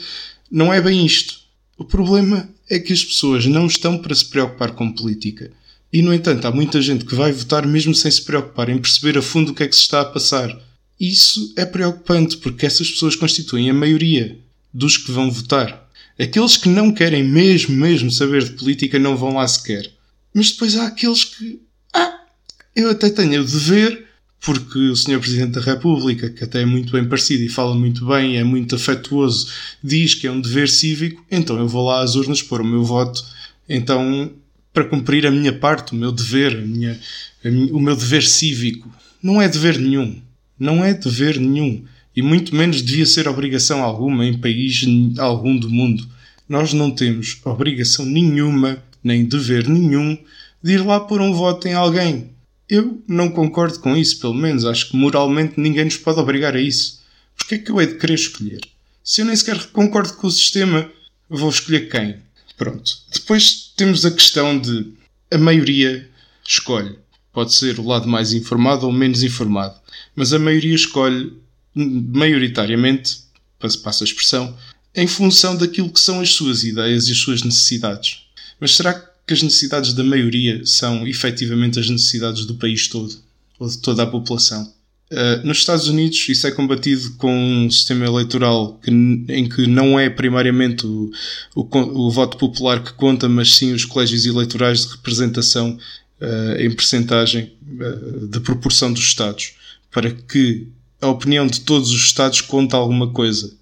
não 0.49 0.73
é 0.73 0.81
bem 0.81 1.05
isto. 1.05 1.41
O 1.77 1.85
problema 1.85 2.49
é 2.71 2.79
que 2.79 2.93
as 2.93 3.05
pessoas 3.05 3.45
não 3.47 3.67
estão 3.67 3.99
para 3.99 4.15
se 4.15 4.27
preocupar 4.27 4.71
com 4.71 4.93
política. 4.93 5.51
E, 5.93 6.01
no 6.01 6.15
entanto, 6.15 6.47
há 6.47 6.53
muita 6.53 6.81
gente 6.81 7.05
que 7.05 7.17
vai 7.17 7.33
votar 7.33 7.67
mesmo 7.67 7.93
sem 7.93 8.09
se 8.09 8.23
preocupar 8.23 8.69
em 8.69 8.79
perceber 8.79 9.19
a 9.19 9.21
fundo 9.23 9.51
o 9.51 9.55
que 9.57 9.65
é 9.65 9.67
que 9.67 9.75
se 9.75 9.83
está 9.83 10.03
a 10.03 10.05
passar. 10.05 10.57
Isso 11.01 11.53
é 11.57 11.67
preocupante 11.67 12.37
porque 12.37 12.67
essas 12.67 12.89
pessoas 12.89 13.17
constituem 13.17 13.69
a 13.69 13.75
maioria 13.75 14.39
dos 14.73 14.97
que 14.97 15.11
vão 15.11 15.29
votar. 15.29 15.91
Aqueles 16.17 16.57
que 16.57 16.69
não 16.69 16.93
querem 16.93 17.25
mesmo, 17.25 17.75
mesmo 17.75 18.13
saber 18.13 18.45
de 18.45 18.53
política 18.53 18.97
não 18.97 19.17
vão 19.17 19.35
lá 19.35 19.49
sequer. 19.49 19.91
Mas 20.33 20.53
depois 20.53 20.77
há 20.77 20.87
aqueles 20.87 21.25
que. 21.25 21.59
Ah, 21.93 22.21
eu 22.77 22.91
até 22.91 23.11
tenho 23.11 23.43
o 23.43 23.45
dever 23.45 24.12
porque 24.45 24.79
o 24.79 24.97
Sr. 24.97 25.21
Presidente 25.21 25.53
da 25.53 25.61
República, 25.61 26.29
que 26.29 26.43
até 26.43 26.63
é 26.63 26.67
muito 26.67 26.93
bem 26.93 27.05
parecido 27.05 27.45
e 27.45 27.49
fala 27.49 27.75
muito 27.75 28.05
bem, 28.07 28.37
é 28.37 28.45
muito 28.45 28.75
afetuoso, 28.75 29.49
diz 29.83 30.15
que 30.15 30.27
é 30.27 30.31
um 30.33 30.41
dever 30.41 30.69
cívico, 30.69 31.25
então 31.31 31.59
eu 31.59 31.69
vou 31.69 31.87
lá 31.87 32.03
às 32.03 32.17
urnas 32.17 32.43
pôr 32.43 32.61
o 32.61 32.67
meu 32.67 32.85
voto, 32.85 33.25
então 33.69 34.33
para 34.73 34.85
cumprir 34.85 35.27
a 35.27 35.31
minha 35.31 35.53
parte, 35.53 35.93
o 35.93 35.97
meu 35.97 36.11
dever, 36.11 36.57
a 36.57 36.61
minha, 36.61 36.99
a 37.45 37.49
minha, 37.49 37.75
o 37.75 37.81
meu 37.81 37.95
dever 37.95 38.25
cívico. 38.25 38.91
Não 39.23 39.41
é 39.41 39.49
dever 39.49 39.79
nenhum. 39.79 40.21
Não 40.59 40.85
é 40.85 40.95
dever 40.95 41.39
nenhum. 41.39 41.85
E 42.17 42.23
muito 42.23 42.55
menos 42.55 42.83
devia 42.83 43.07
ser 43.07 43.29
obrigação 43.29 43.83
alguma 43.83 44.25
em 44.27 44.39
país 44.39 44.85
algum 45.19 45.57
do 45.57 45.69
mundo. 45.69 46.07
Nós 46.49 46.73
não 46.73 46.91
temos 46.91 47.39
obrigação 47.45 48.05
nenhuma, 48.05 48.83
nem 49.05 49.25
dever 49.25 49.69
nenhum, 49.69 50.17
de 50.63 50.73
ir 50.73 50.85
lá 50.85 51.01
pôr 51.01 51.21
um 51.21 51.33
voto 51.33 51.69
em 51.69 51.75
alguém. 51.75 52.32
Eu 52.73 53.05
não 53.07 53.31
concordo 53.31 53.81
com 53.81 53.95
isso, 53.95 54.19
pelo 54.19 54.33
menos. 54.33 54.65
Acho 54.65 54.89
que 54.89 54.97
moralmente 54.97 55.61
ninguém 55.61 55.85
nos 55.85 55.99
pode 55.99 56.19
obrigar 56.19 56.57
a 56.57 56.61
isso. 56.61 57.03
Porquê 57.37 57.57
é 57.57 57.59
que 57.59 57.71
eu 57.71 57.79
hei 57.79 57.87
de 57.87 57.99
querer 57.99 58.15
escolher? 58.15 58.63
Se 59.05 59.21
eu 59.21 59.27
nem 59.27 59.37
sequer 59.37 59.63
concordo 59.67 60.15
com 60.15 60.27
o 60.27 60.31
sistema, 60.31 60.91
vou 61.29 61.51
escolher 61.51 61.91
quem? 61.91 62.17
Pronto. 62.57 62.91
Depois 63.13 63.75
temos 63.77 64.07
a 64.07 64.11
questão 64.11 64.59
de 64.59 64.91
a 65.31 65.37
maioria 65.37 66.09
escolhe. 66.43 66.99
Pode 67.31 67.55
ser 67.55 67.79
o 67.79 67.87
lado 67.87 68.09
mais 68.09 68.33
informado 68.33 68.87
ou 68.87 68.93
menos 68.93 69.23
informado. 69.23 69.79
Mas 70.17 70.33
a 70.33 70.39
maioria 70.39 70.75
escolhe, 70.75 71.31
maioritariamente, 71.75 73.19
passa 73.59 74.03
a 74.03 74.07
expressão, 74.07 74.57
em 74.95 75.07
função 75.07 75.59
daquilo 75.59 75.93
que 75.93 76.01
são 76.01 76.23
as 76.23 76.31
suas 76.31 76.65
ideias 76.65 77.07
e 77.07 77.13
as 77.13 77.19
suas 77.19 77.43
necessidades. 77.43 78.25
Mas 78.59 78.75
será 78.75 78.95
que 78.95 79.12
as 79.31 79.43
necessidades 79.43 79.93
da 79.93 80.05
maioria 80.05 80.63
são 80.65 81.07
efetivamente 81.07 81.79
as 81.79 81.89
necessidades 81.89 82.45
do 82.45 82.55
país 82.55 82.89
todo, 82.89 83.15
ou 83.59 83.69
de 83.69 83.79
toda 83.79 84.03
a 84.03 84.07
população. 84.07 84.73
Uh, 85.13 85.47
nos 85.47 85.59
Estados 85.59 85.89
Unidos 85.89 86.27
isso 86.31 86.47
é 86.47 86.51
combatido 86.51 87.13
com 87.19 87.31
um 87.31 87.71
sistema 87.71 88.07
eleitoral 88.07 88.81
que, 88.83 88.91
em 88.91 89.47
que 89.47 89.67
não 89.67 90.01
é 90.01 90.09
primariamente 90.09 90.87
o, 90.87 91.11
o, 91.55 91.69
o, 92.07 92.11
voto 92.11 92.39
popular 92.39 92.83
que 92.83 92.95
conta, 92.95 93.29
mas 93.29 93.55
sim 93.57 93.75
os 93.75 93.85
colégios 93.85 94.25
eleitorais 94.25 94.87
de 94.87 94.93
representação 94.93 95.79
uh, 96.19 96.59
em 96.59 96.71
percentagem 96.71 97.53
uh, 97.63 98.27
da 98.29 98.41
proporção 98.41 98.91
dos 98.91 99.03
Estados, 99.03 99.53
para 99.91 100.11
que 100.11 100.67
a 100.99 101.09
opinião 101.09 101.47
de 101.47 101.61
todos 101.61 101.91
os 101.91 102.01
Estados 102.01 102.41
conte 102.41 102.75
alguma 102.75 103.13
coisa. 103.13 103.53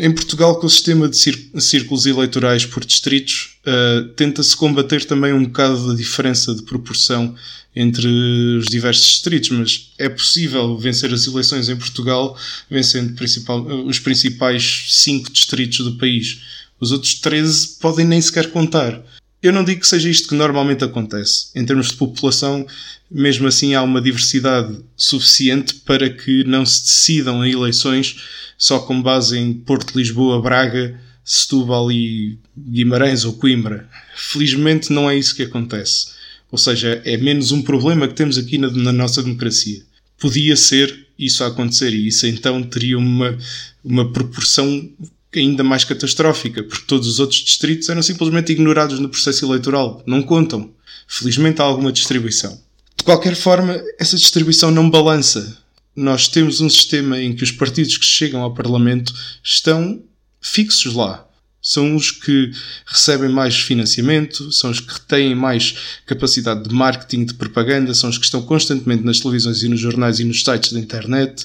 Em 0.00 0.12
Portugal, 0.12 0.60
com 0.60 0.66
o 0.68 0.70
sistema 0.70 1.08
de 1.08 1.16
círculos 1.16 2.06
eleitorais 2.06 2.64
por 2.64 2.84
distritos, 2.84 3.58
uh, 3.66 4.08
tenta-se 4.10 4.56
combater 4.56 5.04
também 5.04 5.32
um 5.32 5.42
bocado 5.42 5.88
da 5.88 5.94
diferença 5.94 6.54
de 6.54 6.62
proporção 6.62 7.34
entre 7.74 8.06
os 8.06 8.66
diversos 8.66 9.08
distritos, 9.08 9.50
mas 9.50 9.90
é 9.98 10.08
possível 10.08 10.78
vencer 10.78 11.12
as 11.12 11.26
eleições 11.26 11.68
em 11.68 11.76
Portugal 11.76 12.38
vencendo 12.70 13.14
principal, 13.14 13.60
os 13.86 13.98
principais 13.98 14.84
cinco 14.88 15.32
distritos 15.32 15.78
do 15.84 15.96
país. 15.96 16.42
Os 16.78 16.92
outros 16.92 17.14
13 17.14 17.78
podem 17.80 18.06
nem 18.06 18.20
sequer 18.20 18.52
contar. 18.52 19.02
Eu 19.42 19.52
não 19.52 19.64
digo 19.64 19.80
que 19.80 19.86
seja 19.88 20.08
isto 20.08 20.28
que 20.28 20.34
normalmente 20.36 20.84
acontece. 20.84 21.48
Em 21.56 21.64
termos 21.64 21.88
de 21.88 21.96
população, 21.96 22.64
mesmo 23.10 23.48
assim 23.48 23.74
há 23.74 23.82
uma 23.82 24.00
diversidade 24.00 24.78
suficiente 24.96 25.74
para 25.74 26.08
que 26.08 26.44
não 26.44 26.64
se 26.64 26.82
decidam 26.82 27.44
em 27.44 27.52
eleições 27.52 28.16
só 28.58 28.80
com 28.80 29.00
base 29.00 29.38
em 29.38 29.54
Porto, 29.54 29.96
Lisboa, 29.96 30.42
Braga, 30.42 31.00
Setúbal 31.24 31.92
e 31.92 32.38
Guimarães 32.56 33.24
ou 33.24 33.34
Coimbra. 33.34 33.88
Felizmente 34.16 34.92
não 34.92 35.08
é 35.08 35.16
isso 35.16 35.34
que 35.34 35.44
acontece. 35.44 36.08
Ou 36.50 36.58
seja, 36.58 37.00
é 37.04 37.16
menos 37.16 37.52
um 37.52 37.62
problema 37.62 38.08
que 38.08 38.14
temos 38.14 38.36
aqui 38.36 38.58
na, 38.58 38.70
na 38.70 38.92
nossa 38.92 39.22
democracia. 39.22 39.82
Podia 40.18 40.56
ser 40.56 41.06
isso 41.18 41.44
a 41.44 41.48
acontecer 41.48 41.92
e 41.92 42.08
isso 42.08 42.26
então 42.26 42.62
teria 42.62 42.98
uma, 42.98 43.38
uma 43.84 44.10
proporção 44.12 44.90
ainda 45.34 45.62
mais 45.62 45.84
catastrófica, 45.84 46.62
porque 46.62 46.86
todos 46.86 47.06
os 47.06 47.20
outros 47.20 47.40
distritos 47.40 47.88
eram 47.88 48.02
simplesmente 48.02 48.50
ignorados 48.50 48.98
no 48.98 49.08
processo 49.08 49.44
eleitoral, 49.44 50.02
não 50.06 50.22
contam. 50.22 50.70
Felizmente 51.06 51.60
há 51.60 51.64
alguma 51.64 51.92
distribuição. 51.92 52.58
De 52.96 53.04
qualquer 53.04 53.36
forma, 53.36 53.80
essa 53.98 54.16
distribuição 54.16 54.70
não 54.70 54.90
balança. 54.90 55.58
Nós 56.00 56.28
temos 56.28 56.60
um 56.60 56.70
sistema 56.70 57.20
em 57.20 57.34
que 57.34 57.42
os 57.42 57.50
partidos 57.50 57.96
que 57.98 58.04
chegam 58.04 58.40
ao 58.40 58.54
Parlamento 58.54 59.12
estão 59.42 60.00
fixos 60.40 60.94
lá. 60.94 61.26
São 61.60 61.96
os 61.96 62.12
que 62.12 62.52
recebem 62.86 63.28
mais 63.28 63.58
financiamento, 63.58 64.52
são 64.52 64.70
os 64.70 64.78
que 64.78 65.00
têm 65.00 65.34
mais 65.34 65.74
capacidade 66.06 66.68
de 66.68 66.72
marketing, 66.72 67.24
de 67.24 67.34
propaganda, 67.34 67.92
são 67.94 68.08
os 68.10 68.16
que 68.16 68.24
estão 68.24 68.40
constantemente 68.42 69.02
nas 69.02 69.18
televisões 69.18 69.64
e 69.64 69.68
nos 69.68 69.80
jornais 69.80 70.20
e 70.20 70.24
nos 70.24 70.44
sites 70.44 70.72
da 70.72 70.78
internet. 70.78 71.44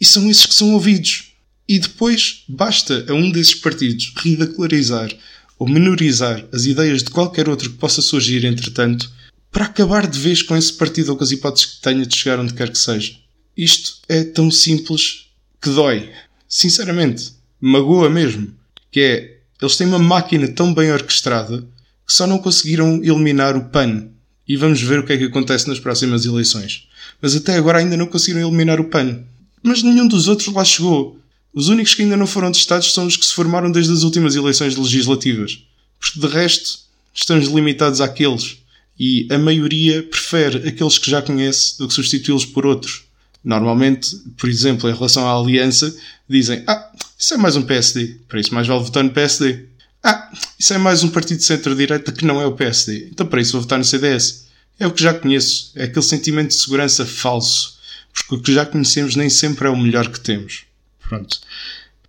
E 0.00 0.04
são 0.04 0.30
esses 0.30 0.46
que 0.46 0.54
são 0.54 0.72
ouvidos. 0.72 1.32
E 1.68 1.80
depois 1.80 2.44
basta 2.48 3.04
a 3.08 3.14
um 3.14 3.32
desses 3.32 3.56
partidos 3.56 4.12
ridicularizar 4.16 5.12
ou 5.58 5.68
menorizar 5.68 6.46
as 6.52 6.66
ideias 6.66 7.02
de 7.02 7.10
qualquer 7.10 7.48
outro 7.48 7.68
que 7.68 7.78
possa 7.78 8.00
surgir 8.00 8.44
entretanto 8.44 9.10
para 9.50 9.64
acabar 9.64 10.06
de 10.06 10.20
vez 10.20 10.40
com 10.40 10.56
esse 10.56 10.72
partido 10.72 11.10
ou 11.10 11.16
com 11.16 11.24
as 11.24 11.32
hipóteses 11.32 11.66
que 11.66 11.82
tenha 11.82 12.06
de 12.06 12.16
chegar 12.16 12.38
onde 12.38 12.54
quer 12.54 12.70
que 12.70 12.78
seja. 12.78 13.25
Isto 13.56 13.98
é 14.08 14.22
tão 14.22 14.50
simples 14.50 15.26
que 15.60 15.70
dói. 15.70 16.10
Sinceramente, 16.48 17.32
magoa 17.60 18.10
mesmo. 18.10 18.52
Que 18.90 19.00
é, 19.00 19.38
eles 19.60 19.76
têm 19.76 19.86
uma 19.86 19.98
máquina 19.98 20.46
tão 20.48 20.74
bem 20.74 20.92
orquestrada 20.92 21.66
que 22.06 22.12
só 22.12 22.26
não 22.26 22.38
conseguiram 22.38 23.02
eliminar 23.02 23.56
o 23.56 23.64
PAN. 23.64 24.08
E 24.46 24.56
vamos 24.56 24.80
ver 24.80 25.00
o 25.00 25.04
que 25.04 25.12
é 25.14 25.16
que 25.16 25.24
acontece 25.24 25.66
nas 25.68 25.80
próximas 25.80 26.24
eleições. 26.24 26.86
Mas 27.20 27.34
até 27.34 27.56
agora 27.56 27.78
ainda 27.78 27.96
não 27.96 28.06
conseguiram 28.06 28.46
eliminar 28.46 28.78
o 28.78 28.84
PAN. 28.84 29.24
Mas 29.62 29.82
nenhum 29.82 30.06
dos 30.06 30.28
outros 30.28 30.54
lá 30.54 30.64
chegou. 30.64 31.18
Os 31.52 31.68
únicos 31.68 31.94
que 31.94 32.02
ainda 32.02 32.16
não 32.16 32.26
foram 32.26 32.52
testados 32.52 32.92
são 32.92 33.06
os 33.06 33.16
que 33.16 33.24
se 33.24 33.32
formaram 33.32 33.72
desde 33.72 33.92
as 33.92 34.02
últimas 34.02 34.36
eleições 34.36 34.76
legislativas. 34.76 35.64
Porque 35.98 36.20
de 36.20 36.26
resto, 36.26 36.80
estamos 37.12 37.48
limitados 37.48 38.00
àqueles. 38.00 38.58
E 38.98 39.26
a 39.30 39.38
maioria 39.38 40.02
prefere 40.02 40.68
aqueles 40.68 40.98
que 40.98 41.10
já 41.10 41.20
conhece 41.22 41.78
do 41.78 41.88
que 41.88 41.94
substituí-los 41.94 42.44
por 42.44 42.66
outros. 42.66 43.05
Normalmente, 43.46 44.16
por 44.36 44.50
exemplo, 44.50 44.90
em 44.90 44.92
relação 44.92 45.24
à 45.24 45.40
aliança, 45.40 45.96
dizem: 46.28 46.64
Ah, 46.66 46.90
isso 47.16 47.32
é 47.32 47.36
mais 47.36 47.54
um 47.54 47.62
PSD, 47.62 48.16
para 48.26 48.40
isso 48.40 48.52
mais 48.52 48.66
vale 48.66 48.82
votar 48.82 49.04
no 49.04 49.10
PSD. 49.10 49.66
Ah, 50.02 50.32
isso 50.58 50.74
é 50.74 50.78
mais 50.78 51.04
um 51.04 51.10
partido 51.10 51.38
de 51.38 51.44
centro-direita 51.44 52.10
que 52.10 52.24
não 52.24 52.40
é 52.40 52.46
o 52.46 52.56
PSD, 52.56 53.08
então 53.12 53.24
para 53.24 53.40
isso 53.40 53.52
vou 53.52 53.60
votar 53.60 53.78
no 53.78 53.84
CDS. 53.84 54.48
É 54.80 54.86
o 54.88 54.90
que 54.90 55.00
já 55.00 55.14
conheço, 55.14 55.70
é 55.76 55.84
aquele 55.84 56.04
sentimento 56.04 56.48
de 56.48 56.54
segurança 56.54 57.06
falso, 57.06 57.78
porque 58.12 58.34
o 58.34 58.42
que 58.42 58.52
já 58.52 58.66
conhecemos 58.66 59.14
nem 59.14 59.30
sempre 59.30 59.68
é 59.68 59.70
o 59.70 59.76
melhor 59.76 60.08
que 60.08 60.18
temos. 60.18 60.64
Pronto. 61.08 61.38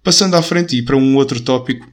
Passando 0.03 0.33
à 0.33 0.41
frente 0.41 0.75
e 0.75 0.81
para 0.81 0.97
um 0.97 1.17
outro 1.17 1.39
tópico, 1.39 1.87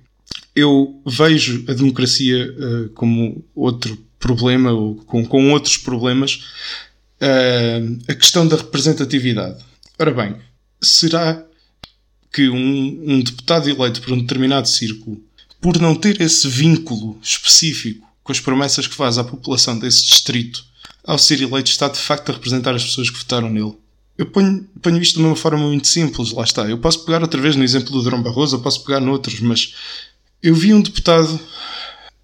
eu 0.57 1.03
vejo 1.07 1.65
a 1.69 1.75
democracia 1.75 2.51
uh, 2.51 2.89
como 2.95 3.45
outro 3.55 3.99
problema, 4.19 4.73
ou 4.73 4.95
com, 4.95 5.23
com 5.27 5.53
outros 5.53 5.77
problemas, 5.77 6.41
uh, 7.21 8.03
a 8.09 8.15
questão 8.15 8.47
da 8.47 8.57
representatividade. 8.57 9.65
Ora 9.99 10.13
bem, 10.13 10.37
será 10.81 11.45
que 12.33 12.49
um, 12.49 13.03
um 13.07 13.21
deputado 13.21 13.69
eleito 13.69 14.03
por 14.03 14.13
um 14.13 14.21
determinado 14.21 14.69
círculo, 14.69 15.23
por 15.61 15.81
não 15.81 15.95
ter 15.95 16.21
esse 16.21 16.49
vínculo 16.49 17.19
específico 17.23 18.07
com 18.23 18.33
as 18.33 18.41
promessas 18.41 18.87
que 18.87 18.95
faz 18.95 19.19
à 19.19 19.25
população 19.25 19.79
desse 19.79 20.05
distrito, 20.05 20.65
ao 21.05 21.19
ser 21.19 21.41
eleito, 21.41 21.71
está 21.71 21.89
de 21.89 21.99
facto 21.99 22.31
a 22.31 22.33
representar 22.33 22.75
as 22.75 22.85
pessoas 22.85 23.11
que 23.11 23.19
votaram 23.19 23.51
nele? 23.51 23.75
Eu 24.17 24.27
ponho, 24.27 24.67
ponho 24.81 25.03
isto 25.03 25.19
de 25.19 25.25
uma 25.25 25.37
forma 25.37 25.67
muito 25.67 25.87
simples, 25.87 26.33
lá 26.33 26.45
está. 26.45 26.69
Eu 26.69 26.79
posso 26.79 27.05
pegar 27.05 27.21
outra 27.21 27.41
vez 27.41 27.57
no 27.57 27.65
exemplo 27.65 27.91
do 27.93 28.03
Durão 28.03 28.23
Barroso, 28.23 28.57
eu 28.57 28.61
posso 28.61 28.85
pegar 28.85 29.01
noutros, 29.01 29.41
mas 29.41 29.75
eu 30.43 30.55
vi 30.55 30.73
um 30.73 30.81
deputado 30.81 31.39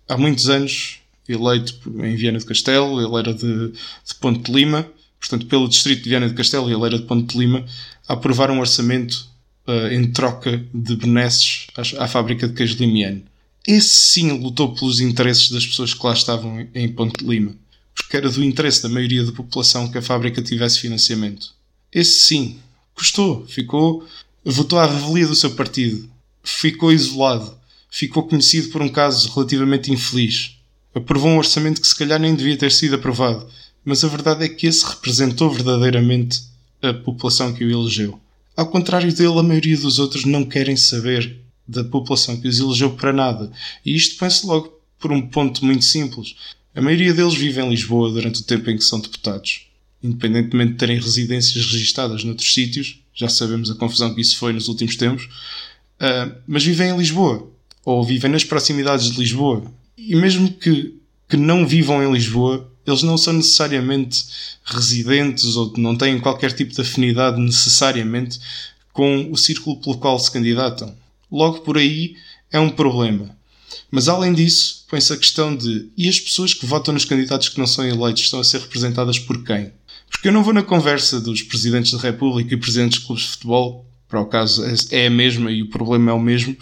há 0.09 0.16
muitos 0.16 0.49
anos 0.49 1.00
eleito 1.32 1.75
em 2.02 2.16
Viana 2.16 2.38
do 2.38 2.46
Castelo, 2.46 3.00
ele 3.00 3.18
era 3.18 3.34
de, 3.34 3.68
de 3.72 4.14
Ponte 4.20 4.50
de 4.50 4.52
Lima, 4.52 4.87
portanto, 5.18 5.46
pelo 5.46 5.68
distrito 5.68 6.02
de 6.02 6.10
Viana 6.10 6.28
do 6.28 6.34
Castelo, 6.34 6.70
ele 6.70 6.84
era 6.84 6.99
de 6.99 7.04
Ponte 7.04 7.32
de 7.32 7.38
Lima, 7.38 7.64
a 8.08 8.14
aprovar 8.14 8.50
um 8.50 8.60
orçamento 8.60 9.28
uh, 9.66 9.92
em 9.92 10.10
troca 10.10 10.64
de 10.75 10.96
benesses 10.96 11.66
à, 11.76 12.04
à, 12.04 12.08
fábrica 12.08 12.49
de 12.49 12.54
queijo 12.54 12.76
limiano. 12.78 13.22
Esse 13.66 13.88
sim 13.88 14.32
lutou 14.32 14.75
pelos 14.75 15.00
interesses 15.00 15.50
das 15.50 15.66
pessoas 15.66 15.94
que 15.94 16.04
lá 16.04 16.12
estavam 16.12 16.66
em 16.75 16.88
Ponte 16.88 17.22
de 17.22 17.30
Lima, 17.30 17.54
porque 17.94 18.16
era 18.16 18.30
do 18.30 18.42
interesse 18.42 18.82
da 18.82 18.88
maioria 18.88 19.25
da 19.25 19.32
população 19.32 19.90
que 19.90 19.99
a 19.99 20.02
fábrica 20.02 20.42
tivesse 20.42 20.80
financiamento. 20.80 21.52
Esse 21.92 22.20
sim, 22.20 22.58
custou, 22.94 23.46
ficou, 23.46 24.06
votou 24.44 24.78
à 24.78 24.87
revelia 24.87 25.26
do 25.26 25.34
seu 25.34 25.50
partido, 25.50 26.08
ficou 26.42 26.92
isolado, 26.92 27.54
ficou 27.90 28.26
conhecido 28.26 28.70
por 28.70 28.80
um 28.80 28.88
caso 28.88 29.30
relativamente 29.34 29.92
infeliz. 29.92 30.56
Aprovou 30.94 31.30
um 31.30 31.38
orçamento 31.38 31.80
que 31.80 31.88
se 31.88 31.97
calhar 31.97 32.18
nem 32.18 32.35
devia 32.35 32.56
ter 32.56 32.73
sido 32.73 32.97
aprovado, 32.97 33.47
mas 33.85 34.02
a 34.02 34.09
verdade 34.09 34.44
é 34.44 34.49
que 34.49 34.66
esse 34.66 34.85
representou 34.85 35.50
verdadeiramente 35.50 36.42
a 36.82 36.92
população 36.92 37.52
que 37.52 37.64
o 37.64 37.70
elegeu. 37.70 38.20
Ao 38.56 38.66
contrário 38.66 39.12
dele, 39.14 39.38
a 39.38 39.42
maioria 39.42 39.76
dos 39.76 39.99
outros 39.99 40.25
não 40.25 40.44
querem 40.44 40.76
saber 40.76 41.38
da 41.66 41.85
população 41.85 42.40
que 42.40 42.49
os 42.49 42.59
elegeu 42.59 42.90
para 42.90 43.12
nada. 43.12 43.50
E 43.85 43.94
isto 43.94 44.18
põe-se 44.18 44.44
logo 44.44 44.73
por 44.99 45.12
um 45.12 45.23
ponto 45.23 45.64
muito 45.64 45.85
simples. 45.85 46.35
A 46.75 46.80
maioria 46.80 47.14
deles 47.14 47.35
vive 47.35 47.61
em 47.61 47.70
Lisboa 47.70 48.11
durante 48.11 48.40
o 48.40 48.44
tempo 48.44 48.68
em 48.70 48.76
que 48.76 48.85
são 48.85 49.00
deputados 49.00 49.70
independentemente 50.02 50.73
de 50.73 50.78
terem 50.78 50.99
residências 50.99 51.66
registadas 51.66 52.25
noutros 52.25 52.52
sítios, 52.52 53.00
já 53.14 53.28
sabemos 53.28 53.70
a 53.70 53.75
confusão 53.75 54.14
que 54.14 54.20
isso 54.20 54.37
foi 54.38 54.52
nos 54.52 54.68
últimos 54.68 54.97
tempos, 54.97 55.25
uh, 55.25 56.35
mas 56.47 56.64
vivem 56.64 56.90
em 56.90 56.97
Lisboa, 56.97 57.50
ou 57.85 58.04
vivem 58.04 58.30
nas 58.30 58.44
proximidades 58.44 59.11
de 59.11 59.18
Lisboa. 59.18 59.62
E 60.09 60.16
mesmo 60.16 60.50
que, 60.52 60.95
que 61.28 61.37
não 61.37 61.66
vivam 61.66 62.02
em 62.02 62.12
Lisboa, 62.12 62.71
eles 62.87 63.02
não 63.02 63.19
são 63.19 63.35
necessariamente 63.35 64.25
residentes 64.64 65.57
ou 65.57 65.73
não 65.76 65.97
têm 65.97 66.19
qualquer 66.19 66.52
tipo 66.52 66.73
de 66.73 66.80
afinidade 66.80 67.40
necessariamente 67.40 68.40
com 68.92 69.30
o 69.30 69.37
círculo 69.37 69.80
pelo 69.80 69.99
qual 69.99 70.19
se 70.19 70.30
candidatam. 70.30 70.95
Logo 71.30 71.61
por 71.61 71.76
aí 71.76 72.16
é 72.50 72.59
um 72.59 72.71
problema. 72.71 73.37
Mas 73.90 74.09
além 74.09 74.33
disso, 74.33 74.85
põe-se 74.88 75.12
a 75.12 75.16
questão 75.16 75.54
de 75.54 75.88
e 75.97 76.09
as 76.09 76.19
pessoas 76.19 76.54
que 76.54 76.66
votam 76.66 76.95
nos 76.95 77.04
candidatos 77.04 77.50
que 77.50 77.59
não 77.59 77.66
são 77.66 77.87
eleitos 77.87 78.23
estão 78.23 78.40
a 78.40 78.45
ser 78.45 78.61
representadas 78.61 79.19
por 79.19 79.45
quem? 79.45 79.73
Porque 80.11 80.28
eu 80.28 80.33
não 80.33 80.42
vou 80.42 80.52
na 80.52 80.62
conversa 80.62 81.21
dos 81.21 81.42
presidentes 81.42 81.92
da 81.92 81.99
República 81.99 82.54
e 82.54 82.57
presidentes 82.57 83.00
de 83.00 83.07
clubes 83.07 83.25
de 83.25 83.30
futebol, 83.33 83.87
para 84.11 84.21
o 84.21 84.26
caso 84.26 84.64
é 84.90 85.07
a 85.07 85.11
mesma 85.11 85.52
e 85.52 85.62
o 85.62 85.71
problema 85.71 86.11
é 86.11 86.14
o 86.14 86.21
mesmo, 86.21 86.57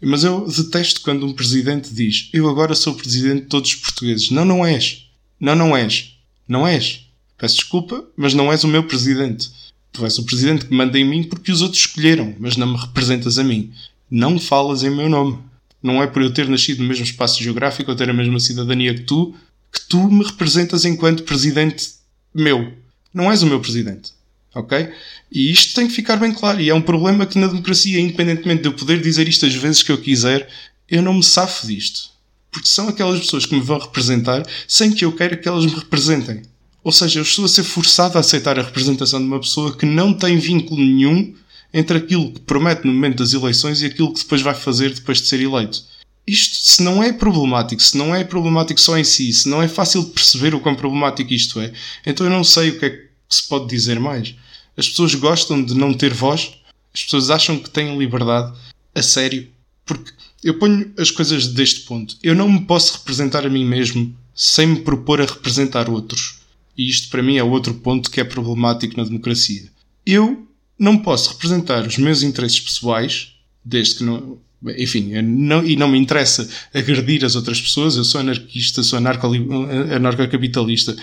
mas 0.00 0.24
eu 0.24 0.48
detesto 0.48 1.02
quando 1.02 1.26
um 1.26 1.32
presidente 1.32 1.92
diz 1.92 2.30
eu 2.32 2.48
agora 2.48 2.74
sou 2.74 2.94
o 2.94 2.96
presidente 2.96 3.42
de 3.42 3.48
todos 3.48 3.70
os 3.70 3.76
portugueses. 3.76 4.30
Não, 4.30 4.46
não 4.46 4.64
és. 4.64 5.06
Não, 5.38 5.54
não 5.54 5.76
és. 5.76 6.16
Não 6.48 6.66
és. 6.66 7.06
Peço 7.36 7.56
desculpa, 7.56 8.02
mas 8.16 8.32
não 8.32 8.50
és 8.50 8.64
o 8.64 8.68
meu 8.68 8.82
presidente. 8.82 9.50
Tu 9.92 10.04
és 10.04 10.18
o 10.18 10.24
presidente 10.24 10.64
que 10.64 10.74
manda 10.74 10.98
em 10.98 11.04
mim 11.04 11.22
porque 11.22 11.52
os 11.52 11.60
outros 11.60 11.82
escolheram, 11.82 12.34
mas 12.38 12.56
não 12.56 12.66
me 12.66 12.78
representas 12.78 13.38
a 13.38 13.44
mim. 13.44 13.70
Não 14.10 14.38
falas 14.38 14.82
em 14.82 14.90
meu 14.90 15.08
nome. 15.08 15.38
Não 15.82 16.02
é 16.02 16.06
por 16.06 16.22
eu 16.22 16.32
ter 16.32 16.48
nascido 16.48 16.82
no 16.82 16.88
mesmo 16.88 17.04
espaço 17.04 17.42
geográfico 17.42 17.90
ou 17.90 17.96
ter 17.96 18.08
a 18.08 18.14
mesma 18.14 18.40
cidadania 18.40 18.94
que 18.94 19.02
tu, 19.02 19.34
que 19.70 19.80
tu 19.86 20.10
me 20.10 20.24
representas 20.24 20.86
enquanto 20.86 21.24
presidente 21.24 21.90
meu. 22.34 22.72
Não 23.12 23.30
és 23.30 23.42
o 23.42 23.46
meu 23.46 23.60
presidente. 23.60 24.12
Ok? 24.56 24.88
E 25.30 25.50
isto 25.50 25.74
tem 25.74 25.86
que 25.86 25.92
ficar 25.92 26.16
bem 26.16 26.32
claro. 26.32 26.58
E 26.60 26.70
é 26.70 26.74
um 26.74 26.80
problema 26.80 27.26
que 27.26 27.38
na 27.38 27.46
democracia, 27.46 28.00
independentemente 28.00 28.62
de 28.62 28.68
eu 28.68 28.72
poder 28.72 29.02
dizer 29.02 29.28
isto 29.28 29.44
as 29.44 29.54
vezes 29.54 29.82
que 29.82 29.92
eu 29.92 29.98
quiser, 29.98 30.48
eu 30.88 31.02
não 31.02 31.12
me 31.12 31.22
safo 31.22 31.66
disto. 31.66 32.08
Porque 32.50 32.66
são 32.66 32.88
aquelas 32.88 33.20
pessoas 33.20 33.44
que 33.44 33.54
me 33.54 33.60
vão 33.60 33.78
representar 33.78 34.46
sem 34.66 34.90
que 34.90 35.04
eu 35.04 35.12
queira 35.12 35.36
que 35.36 35.46
elas 35.46 35.66
me 35.66 35.74
representem. 35.74 36.42
Ou 36.82 36.90
seja, 36.90 37.18
eu 37.18 37.22
estou 37.22 37.44
a 37.44 37.48
ser 37.48 37.64
forçado 37.64 38.16
a 38.16 38.20
aceitar 38.20 38.58
a 38.58 38.62
representação 38.62 39.20
de 39.20 39.26
uma 39.26 39.40
pessoa 39.40 39.76
que 39.76 39.84
não 39.84 40.14
tem 40.14 40.38
vínculo 40.38 40.80
nenhum 40.80 41.34
entre 41.74 41.98
aquilo 41.98 42.32
que 42.32 42.40
promete 42.40 42.86
no 42.86 42.94
momento 42.94 43.18
das 43.18 43.34
eleições 43.34 43.82
e 43.82 43.86
aquilo 43.86 44.14
que 44.14 44.20
depois 44.20 44.40
vai 44.40 44.54
fazer 44.54 44.94
depois 44.94 45.20
de 45.20 45.26
ser 45.26 45.40
eleito. 45.42 45.84
Isto, 46.26 46.56
se 46.56 46.82
não 46.82 47.02
é 47.02 47.12
problemático, 47.12 47.82
se 47.82 47.98
não 47.98 48.14
é 48.14 48.24
problemático 48.24 48.80
só 48.80 48.96
em 48.96 49.04
si, 49.04 49.30
se 49.34 49.48
não 49.48 49.60
é 49.60 49.68
fácil 49.68 50.02
de 50.02 50.12
perceber 50.12 50.54
o 50.54 50.60
quão 50.60 50.74
problemático 50.74 51.34
isto 51.34 51.60
é, 51.60 51.72
então 52.06 52.26
eu 52.26 52.32
não 52.32 52.42
sei 52.42 52.70
o 52.70 52.78
que 52.78 52.86
é 52.86 52.90
que 52.90 53.06
se 53.28 53.46
pode 53.46 53.68
dizer 53.68 54.00
mais. 54.00 54.34
As 54.76 54.88
pessoas 54.88 55.14
gostam 55.14 55.62
de 55.62 55.74
não 55.74 55.94
ter 55.94 56.12
voz, 56.12 56.52
as 56.92 57.04
pessoas 57.04 57.30
acham 57.30 57.58
que 57.58 57.70
têm 57.70 57.98
liberdade 57.98 58.56
a 58.94 59.02
sério, 59.02 59.48
porque 59.84 60.12
eu 60.42 60.58
ponho 60.58 60.92
as 60.98 61.10
coisas 61.10 61.48
deste 61.48 61.80
ponto. 61.80 62.16
Eu 62.22 62.34
não 62.34 62.50
me 62.50 62.60
posso 62.60 62.98
representar 62.98 63.46
a 63.46 63.50
mim 63.50 63.64
mesmo 63.64 64.14
sem 64.34 64.66
me 64.66 64.80
propor 64.80 65.20
a 65.20 65.24
representar 65.24 65.88
outros. 65.88 66.40
E 66.76 66.88
isto 66.88 67.08
para 67.08 67.22
mim 67.22 67.38
é 67.38 67.42
outro 67.42 67.74
ponto 67.74 68.10
que 68.10 68.20
é 68.20 68.24
problemático 68.24 68.96
na 68.96 69.04
democracia. 69.04 69.70
Eu 70.04 70.46
não 70.78 70.98
posso 70.98 71.30
representar 71.30 71.86
os 71.86 71.96
meus 71.96 72.22
interesses 72.22 72.60
pessoais, 72.60 73.32
desde 73.64 73.96
que 73.96 74.04
não. 74.04 74.38
Enfim, 74.78 75.12
não, 75.22 75.64
e 75.64 75.76
não 75.76 75.88
me 75.88 75.98
interessa 75.98 76.48
agredir 76.74 77.24
as 77.24 77.34
outras 77.34 77.60
pessoas. 77.60 77.96
Eu 77.96 78.04
sou 78.04 78.20
anarquista, 78.20 78.82
sou 78.82 78.98
anarcocapitalista. 78.98 80.96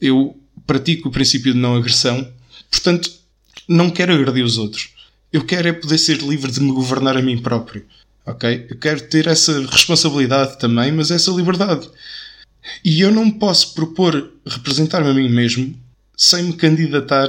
Eu 0.00 0.38
pratico 0.66 1.08
o 1.08 1.12
princípio 1.12 1.52
de 1.52 1.58
não 1.58 1.76
agressão. 1.76 2.26
Portanto, 2.70 3.10
não 3.68 3.90
quero 3.90 4.12
agredir 4.12 4.44
os 4.44 4.58
outros. 4.58 4.90
Eu 5.32 5.44
quero 5.44 5.68
é 5.68 5.72
poder 5.72 5.98
ser 5.98 6.18
livre 6.18 6.50
de 6.50 6.60
me 6.60 6.72
governar 6.72 7.16
a 7.16 7.22
mim 7.22 7.40
próprio. 7.40 7.84
Ok? 8.26 8.66
Eu 8.68 8.76
quero 8.78 9.00
ter 9.02 9.26
essa 9.26 9.60
responsabilidade 9.66 10.58
também, 10.58 10.92
mas 10.92 11.10
essa 11.10 11.30
liberdade. 11.30 11.88
E 12.84 13.00
eu 13.00 13.10
não 13.10 13.30
posso 13.30 13.74
propor 13.74 14.32
representar-me 14.46 15.10
a 15.10 15.14
mim 15.14 15.28
mesmo 15.28 15.74
sem 16.16 16.44
me 16.44 16.52
candidatar 16.52 17.28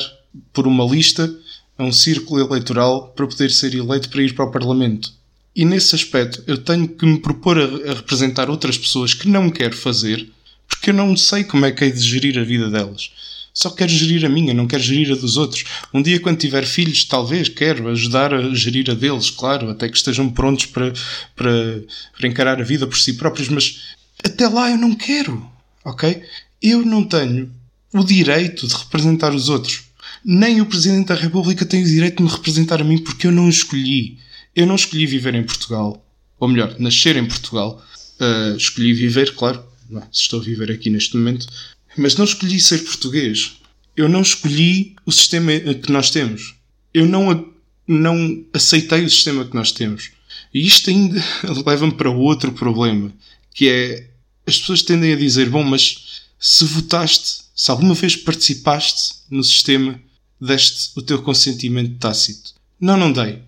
por 0.51 0.67
uma 0.67 0.86
lista 0.86 1.33
a 1.77 1.83
um 1.83 1.91
círculo 1.91 2.39
eleitoral 2.39 3.10
para 3.10 3.27
poder 3.27 3.50
ser 3.51 3.74
eleito 3.74 4.10
para 4.10 4.21
ir 4.21 4.36
para 4.36 4.45
o 4.45 4.51
Parlamento. 4.51 5.12
E 5.55 5.65
nesse 5.65 5.95
aspecto 5.95 6.43
eu 6.45 6.57
tenho 6.57 6.88
que 6.88 7.05
me 7.05 7.19
propor 7.19 7.57
a, 7.57 7.91
a 7.91 7.93
representar 7.93 8.50
outras 8.50 8.77
pessoas 8.77 9.13
que 9.13 9.27
não 9.27 9.50
quero 9.50 9.75
fazer 9.75 10.29
porque 10.67 10.89
eu 10.89 10.93
não 10.93 11.15
sei 11.15 11.43
como 11.43 11.65
é 11.65 11.71
que 11.71 11.83
hei 11.83 11.91
de 11.91 12.00
gerir 12.00 12.39
a 12.39 12.43
vida 12.43 12.69
delas. 12.69 13.12
Só 13.53 13.70
quero 13.70 13.91
gerir 13.91 14.25
a 14.25 14.29
minha, 14.29 14.53
não 14.53 14.67
quero 14.67 14.81
gerir 14.81 15.12
a 15.12 15.15
dos 15.15 15.38
outros. 15.38 15.65
Um 15.93 16.01
dia, 16.01 16.20
quando 16.20 16.38
tiver 16.38 16.65
filhos, 16.65 17.03
talvez 17.05 17.50
quero 17.50 17.89
ajudar 17.89 18.34
a 18.34 18.53
gerir 18.55 18.89
a 18.89 18.93
deles, 18.93 19.29
claro, 19.29 19.70
até 19.70 19.89
que 19.89 19.98
estejam 19.98 20.29
prontos 20.29 20.67
para, 20.67 20.93
para, 21.36 21.84
para 22.17 22.27
encarar 22.27 22.62
a 22.62 22.63
vida 22.63 22.88
por 22.88 22.98
si 22.98 23.13
próprios, 23.13 23.50
mas 23.50 23.81
até 24.24 24.48
lá 24.48 24.70
eu 24.70 24.77
não 24.77 24.96
quero, 24.96 25.46
ok? 25.84 26.22
Eu 26.62 26.86
não 26.86 27.03
tenho 27.03 27.51
o 27.93 28.03
direito 28.03 28.67
de 28.67 28.74
representar 28.74 29.34
os 29.34 29.50
outros. 29.50 29.84
Nem 30.24 30.62
o 30.62 30.65
Presidente 30.65 31.08
da 31.08 31.15
República 31.15 31.65
tem 31.65 31.84
o 31.84 31.88
direito 31.88 32.17
de 32.17 32.24
me 32.24 32.29
representar 32.29 32.79
a 32.79 32.84
mim 32.84 33.00
porque 33.00 33.27
eu 33.27 33.31
não 33.31 33.50
escolhi. 33.50 34.17
Eu 34.55 34.67
não 34.67 34.75
escolhi 34.75 35.05
viver 35.05 35.34
em 35.34 35.43
Portugal. 35.43 36.05
Ou 36.39 36.48
melhor, 36.48 36.75
nascer 36.79 37.17
em 37.17 37.25
Portugal. 37.25 37.84
Uh, 38.20 38.55
escolhi 38.55 38.93
viver, 38.93 39.34
claro, 39.36 39.63
se 40.12 40.22
estou 40.22 40.39
a 40.39 40.43
viver 40.43 40.72
aqui 40.72 40.89
neste 40.89 41.17
momento, 41.17 41.48
mas 41.98 42.15
não 42.15 42.25
escolhi 42.25 42.60
ser 42.60 42.79
português. 42.79 43.57
Eu 43.95 44.07
não 44.07 44.21
escolhi 44.21 44.95
o 45.05 45.12
sistema 45.12 45.51
que 45.60 45.91
nós 45.91 46.10
temos. 46.10 46.55
Eu 46.93 47.05
não, 47.05 47.53
não 47.88 48.45
aceitei 48.53 49.03
o 49.03 49.10
sistema 49.10 49.45
que 49.45 49.55
nós 49.55 49.71
temos. 49.71 50.12
E 50.54 50.65
isto 50.65 50.89
ainda 50.89 51.23
leva-me 51.65 51.93
para 51.93 52.10
outro 52.10 52.51
problema, 52.51 53.12
que 53.54 53.69
é 53.69 54.10
as 54.45 54.60
pessoas 54.60 54.82
tendem 54.82 55.13
a 55.13 55.17
dizer: 55.17 55.49
bom, 55.49 55.63
mas 55.63 56.23
se 56.39 56.65
votaste, 56.65 57.41
se 57.56 57.69
alguma 57.69 57.93
vez 57.93 58.15
participaste 58.15 59.15
no 59.30 59.43
sistema, 59.43 59.99
deste 60.39 60.91
o 60.97 61.01
teu 61.01 61.21
consentimento 61.21 61.99
tácito. 61.99 62.56
Não, 62.80 62.97
não 62.97 63.12
dei. 63.12 63.39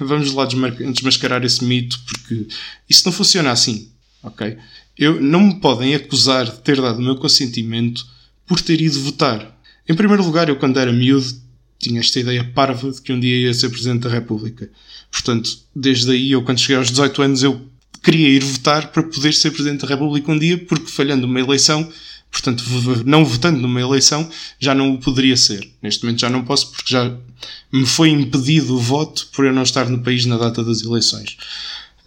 Vamos 0.00 0.32
lá 0.32 0.46
desmascarar 0.46 1.44
esse 1.44 1.64
mito, 1.64 2.00
porque 2.06 2.48
isso 2.88 3.02
não 3.04 3.12
funciona 3.12 3.52
assim, 3.52 3.90
ok? 4.22 4.56
Eu, 4.98 5.20
não 5.20 5.40
me 5.40 5.60
podem 5.60 5.94
acusar 5.94 6.46
de 6.46 6.58
ter 6.60 6.80
dado 6.80 6.98
o 6.98 7.02
meu 7.02 7.16
consentimento 7.16 8.04
por 8.46 8.60
ter 8.60 8.80
ido 8.80 9.00
votar. 9.00 9.56
Em 9.88 9.94
primeiro 9.94 10.24
lugar, 10.24 10.48
eu 10.48 10.56
quando 10.56 10.78
era 10.78 10.92
miúdo 10.92 11.48
tinha 11.78 12.00
esta 12.00 12.18
ideia 12.18 12.44
parva 12.54 12.90
de 12.90 13.00
que 13.00 13.12
um 13.12 13.20
dia 13.20 13.36
ia 13.36 13.54
ser 13.54 13.70
Presidente 13.70 14.02
da 14.02 14.10
República. 14.10 14.68
Portanto, 15.10 15.58
desde 15.74 16.10
aí, 16.10 16.32
eu 16.32 16.42
quando 16.42 16.58
cheguei 16.58 16.76
aos 16.76 16.90
18 16.90 17.22
anos, 17.22 17.42
eu 17.42 17.60
queria 18.02 18.28
ir 18.28 18.42
votar 18.42 18.90
para 18.90 19.02
poder 19.02 19.32
ser 19.32 19.50
Presidente 19.52 19.82
da 19.82 19.88
República 19.88 20.30
um 20.32 20.38
dia, 20.38 20.58
porque 20.58 20.90
falhando 20.90 21.26
uma 21.26 21.40
eleição, 21.40 21.88
portanto, 22.30 22.64
não 23.06 23.24
votando 23.24 23.60
numa 23.60 23.80
eleição, 23.80 24.28
já 24.58 24.74
não 24.74 24.94
o 24.94 24.98
poderia 24.98 25.36
ser. 25.36 25.68
Neste 25.80 26.04
momento 26.04 26.20
já 26.20 26.28
não 26.28 26.44
posso, 26.44 26.72
porque 26.72 26.92
já 26.92 27.16
me 27.72 27.86
foi 27.86 28.10
impedido 28.10 28.74
o 28.74 28.80
voto 28.80 29.28
por 29.32 29.44
eu 29.44 29.52
não 29.52 29.62
estar 29.62 29.88
no 29.88 30.02
país 30.02 30.26
na 30.26 30.36
data 30.36 30.64
das 30.64 30.82
eleições. 30.82 31.36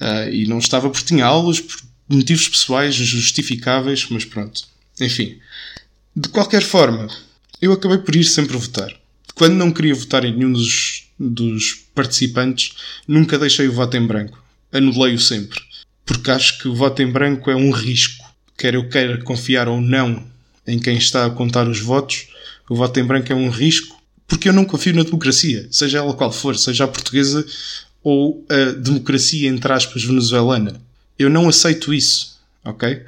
Uh, 0.02 0.34
e 0.34 0.48
não 0.48 0.58
estava 0.58 0.90
porque 0.90 1.06
tinha 1.06 1.26
aulas, 1.26 1.60
por 1.62 1.78
motivos 2.16 2.48
pessoais 2.48 2.96
justificáveis, 2.96 4.08
mas 4.10 4.26
pronto. 4.26 4.64
Enfim. 5.00 5.38
De 6.16 6.30
qualquer 6.30 6.62
forma, 6.62 7.08
eu 7.62 7.72
acabei 7.72 8.00
por 8.00 8.16
ir 8.16 8.26
sempre 8.26 8.58
votar. 8.58 8.92
Quando 9.36 9.56
não 9.56 9.72
queria 9.72 9.96
votar 9.96 10.26
em 10.26 10.36
nenhum 10.36 10.52
dos, 10.52 11.08
dos 11.20 11.86
participantes, 11.96 12.76
nunca 13.08 13.40
deixei 13.40 13.68
o 13.68 13.74
voto 13.74 13.96
em 13.96 14.06
branco. 14.06 14.44
Anulei-o 14.72 15.20
sempre. 15.20 15.60
Porque 16.06 16.32
acho 16.32 16.60
que 16.60 16.68
o 16.68 16.76
voto 16.76 17.02
em 17.02 17.12
branco 17.12 17.50
é 17.50 17.56
um 17.56 17.72
risco. 17.72 18.26
Quer 18.58 18.76
eu 18.76 18.90
queira 18.90 19.22
confiar 19.24 19.68
ou 19.68 19.80
não 19.80 20.30
em 20.68 20.80
quem 20.80 20.98
está 20.98 21.26
a 21.26 21.30
contar 21.30 21.68
os 21.68 21.80
votos, 21.80 22.28
o 22.70 22.76
voto 22.76 23.00
em 23.00 23.04
branco 23.04 23.32
é 23.32 23.36
um 23.36 23.50
risco 23.50 24.00
porque 24.28 24.48
eu 24.48 24.54
não 24.54 24.64
confio 24.64 24.96
na 24.96 25.04
democracia, 25.04 25.68
seja 25.70 25.98
ela 25.98 26.14
qual 26.14 26.32
for, 26.32 26.58
seja 26.58 26.86
a 26.86 26.88
portuguesa 26.88 27.46
ou 28.02 28.46
a 28.50 28.72
democracia, 28.72 29.50
entre 29.50 29.74
aspas, 29.74 30.04
venezuelana. 30.06 30.82
Eu 31.18 31.30
não 31.30 31.48
aceito 31.48 31.94
isso, 31.94 32.40
ok? 32.64 33.04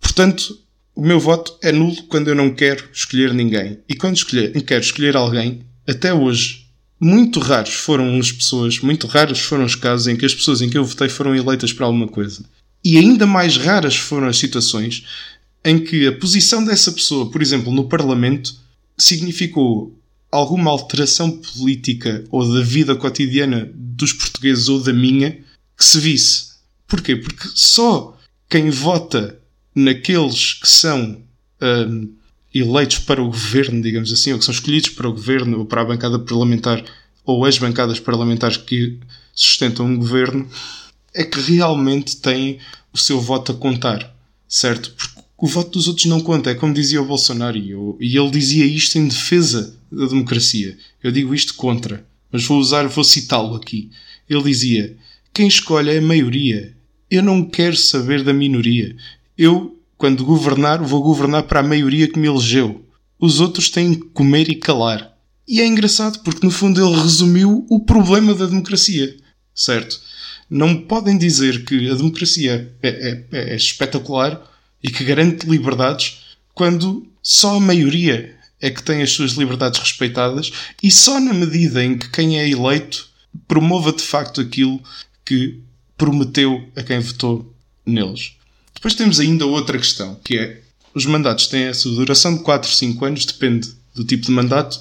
Portanto, 0.00 0.58
o 0.94 1.02
meu 1.02 1.20
voto 1.20 1.56
é 1.62 1.72
nulo 1.72 2.02
quando 2.04 2.28
eu 2.28 2.34
não 2.34 2.54
quero 2.54 2.88
escolher 2.92 3.32
ninguém. 3.32 3.78
E 3.88 3.94
quando 3.94 4.16
escolher, 4.16 4.52
quero 4.62 4.82
escolher 4.82 5.16
alguém, 5.16 5.62
até 5.86 6.12
hoje, 6.12 6.66
muito 7.00 7.40
raros 7.40 7.72
foram 7.72 8.18
as 8.18 8.30
pessoas, 8.30 8.78
muito 8.80 9.06
raros 9.06 9.40
foram 9.40 9.64
os 9.64 9.74
casos 9.74 10.06
em 10.06 10.16
que 10.16 10.26
as 10.26 10.34
pessoas 10.34 10.60
em 10.60 10.68
que 10.68 10.76
eu 10.76 10.84
votei 10.84 11.08
foram 11.08 11.34
eleitas 11.34 11.72
para 11.72 11.86
alguma 11.86 12.06
coisa. 12.06 12.44
E 12.84 12.98
ainda 12.98 13.26
mais 13.26 13.56
raras 13.56 13.96
foram 13.96 14.26
as 14.26 14.38
situações 14.38 15.04
em 15.64 15.78
que 15.78 16.06
a 16.06 16.12
posição 16.12 16.64
dessa 16.64 16.92
pessoa, 16.92 17.30
por 17.30 17.40
exemplo, 17.42 17.72
no 17.72 17.88
Parlamento, 17.88 18.54
significou 18.98 19.98
alguma 20.30 20.70
alteração 20.70 21.30
política 21.30 22.24
ou 22.30 22.50
da 22.52 22.62
vida 22.62 22.94
cotidiana 22.94 23.70
dos 23.74 24.12
portugueses 24.12 24.68
ou 24.68 24.80
da 24.80 24.92
minha 24.92 25.38
que 25.76 25.84
se 25.84 25.98
visse. 25.98 26.49
Porquê? 26.90 27.14
Porque 27.14 27.48
só 27.54 28.18
quem 28.48 28.68
vota 28.68 29.38
naqueles 29.72 30.54
que 30.54 30.68
são 30.68 31.22
um, 31.62 32.12
eleitos 32.52 32.98
para 32.98 33.22
o 33.22 33.26
governo, 33.26 33.80
digamos 33.80 34.12
assim, 34.12 34.32
ou 34.32 34.38
que 34.40 34.44
são 34.44 34.52
escolhidos 34.52 34.90
para 34.90 35.08
o 35.08 35.12
governo 35.12 35.60
ou 35.60 35.64
para 35.64 35.82
a 35.82 35.84
bancada 35.84 36.18
parlamentar 36.18 36.84
ou 37.24 37.44
as 37.44 37.56
bancadas 37.58 38.00
parlamentares 38.00 38.56
que 38.56 38.98
sustentam 39.32 39.86
um 39.86 39.96
governo, 39.96 40.50
é 41.14 41.22
que 41.22 41.40
realmente 41.40 42.16
têm 42.16 42.58
o 42.92 42.98
seu 42.98 43.20
voto 43.20 43.52
a 43.52 43.54
contar, 43.54 44.12
certo? 44.48 44.90
Porque 44.90 45.20
o 45.38 45.46
voto 45.46 45.70
dos 45.70 45.86
outros 45.86 46.06
não 46.06 46.20
conta, 46.20 46.50
é 46.50 46.54
como 46.54 46.74
dizia 46.74 47.00
o 47.00 47.06
Bolsonaro 47.06 47.56
e, 47.56 47.70
eu, 47.70 47.96
e 48.00 48.16
ele 48.16 48.30
dizia 48.30 48.66
isto 48.66 48.98
em 48.98 49.06
defesa 49.06 49.76
da 49.92 50.06
democracia. 50.06 50.76
Eu 51.00 51.12
digo 51.12 51.32
isto 51.32 51.54
contra, 51.54 52.04
mas 52.32 52.44
vou 52.44 52.58
usar, 52.58 52.88
vou 52.88 53.04
citá-lo 53.04 53.54
aqui. 53.54 53.90
Ele 54.28 54.42
dizia: 54.42 54.96
quem 55.32 55.46
escolhe 55.46 55.90
é 55.90 55.98
a 55.98 56.02
maioria 56.02 56.74
eu 57.10 57.22
não 57.22 57.44
quero 57.44 57.76
saber 57.76 58.22
da 58.22 58.32
minoria. 58.32 58.94
Eu, 59.36 59.78
quando 59.98 60.24
governar, 60.24 60.82
vou 60.82 61.02
governar 61.02 61.42
para 61.44 61.60
a 61.60 61.64
maioria 61.64 62.08
que 62.08 62.18
me 62.18 62.28
elegeu. 62.28 62.84
Os 63.18 63.40
outros 63.40 63.68
têm 63.68 63.94
que 63.94 64.06
comer 64.10 64.48
e 64.48 64.54
calar. 64.54 65.12
E 65.46 65.60
é 65.60 65.66
engraçado 65.66 66.20
porque, 66.20 66.46
no 66.46 66.52
fundo, 66.52 66.80
ele 66.80 67.02
resumiu 67.02 67.66
o 67.68 67.80
problema 67.80 68.34
da 68.34 68.46
democracia. 68.46 69.16
Certo? 69.54 70.00
Não 70.48 70.76
podem 70.76 71.18
dizer 71.18 71.64
que 71.64 71.90
a 71.90 71.94
democracia 71.94 72.72
é, 72.82 72.88
é, 73.32 73.52
é 73.52 73.56
espetacular 73.56 74.40
e 74.82 74.90
que 74.90 75.04
garante 75.04 75.46
liberdades 75.46 76.36
quando 76.54 77.06
só 77.22 77.56
a 77.56 77.60
maioria 77.60 78.36
é 78.60 78.70
que 78.70 78.82
tem 78.82 79.02
as 79.02 79.10
suas 79.10 79.32
liberdades 79.32 79.80
respeitadas 79.80 80.52
e 80.82 80.90
só 80.90 81.18
na 81.18 81.32
medida 81.32 81.82
em 81.82 81.96
que 81.96 82.10
quem 82.10 82.38
é 82.38 82.48
eleito 82.48 83.08
promova 83.48 83.92
de 83.92 84.02
facto 84.02 84.40
aquilo 84.40 84.80
que 85.24 85.60
prometeu 86.00 86.66
a 86.74 86.82
quem 86.82 86.98
votou 86.98 87.54
neles. 87.84 88.32
Depois 88.74 88.94
temos 88.94 89.20
ainda 89.20 89.44
outra 89.44 89.76
questão, 89.76 90.18
que 90.24 90.38
é 90.38 90.62
os 90.94 91.04
mandatos 91.04 91.46
têm 91.46 91.64
essa 91.64 91.90
duração 91.90 92.38
de 92.38 92.42
4, 92.42 92.72
5 92.72 93.04
anos, 93.04 93.26
depende 93.26 93.70
do 93.94 94.02
tipo 94.02 94.24
de 94.24 94.32
mandato. 94.32 94.80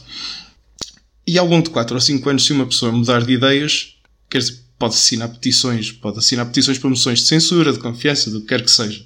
E 1.27 1.37
ao 1.37 1.45
longo 1.45 1.65
de 1.65 1.71
4 1.71 1.93
ou 1.93 1.99
5 1.99 2.29
anos, 2.29 2.45
se 2.45 2.53
uma 2.53 2.65
pessoa 2.65 2.93
mudar 2.93 3.25
de 3.25 3.33
ideias, 3.33 3.95
quer 4.29 4.37
dizer, 4.37 4.59
pode 4.79 4.93
assinar 4.93 5.27
petições, 5.27 5.91
pode 5.91 6.19
assinar 6.19 6.45
petições 6.45 6.79
para 6.79 6.89
moções 6.89 7.19
de 7.19 7.25
censura, 7.25 7.73
de 7.73 7.79
confiança, 7.79 8.31
do 8.31 8.39
que 8.39 8.47
quer 8.47 8.63
que 8.63 8.71
seja. 8.71 9.03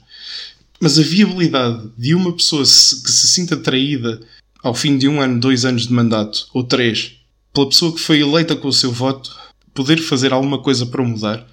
Mas 0.80 1.00
a 1.00 1.02
viabilidade 1.02 1.90
de 1.98 2.14
uma 2.14 2.32
pessoa 2.32 2.62
que 2.62 2.70
se 2.70 3.28
sinta 3.28 3.58
traída 3.58 4.22
ao 4.62 4.76
fim 4.76 5.00
de 5.00 5.08
um 5.08 5.20
ano, 5.20 5.40
dois 5.40 5.66
anos 5.66 5.88
de 5.88 5.94
mandato, 5.94 6.48
ou 6.54 6.64
três, 6.64 7.14
pela 7.52 7.68
pessoa 7.68 7.92
que 7.92 8.00
foi 8.00 8.22
eleita 8.22 8.56
com 8.56 8.68
o 8.68 8.74
seu 8.74 8.92
voto, 8.92 9.36
poder 9.74 9.98
fazer 9.98 10.32
alguma 10.32 10.60
coisa 10.60 10.86
para 10.86 11.04
mudar, 11.04 11.52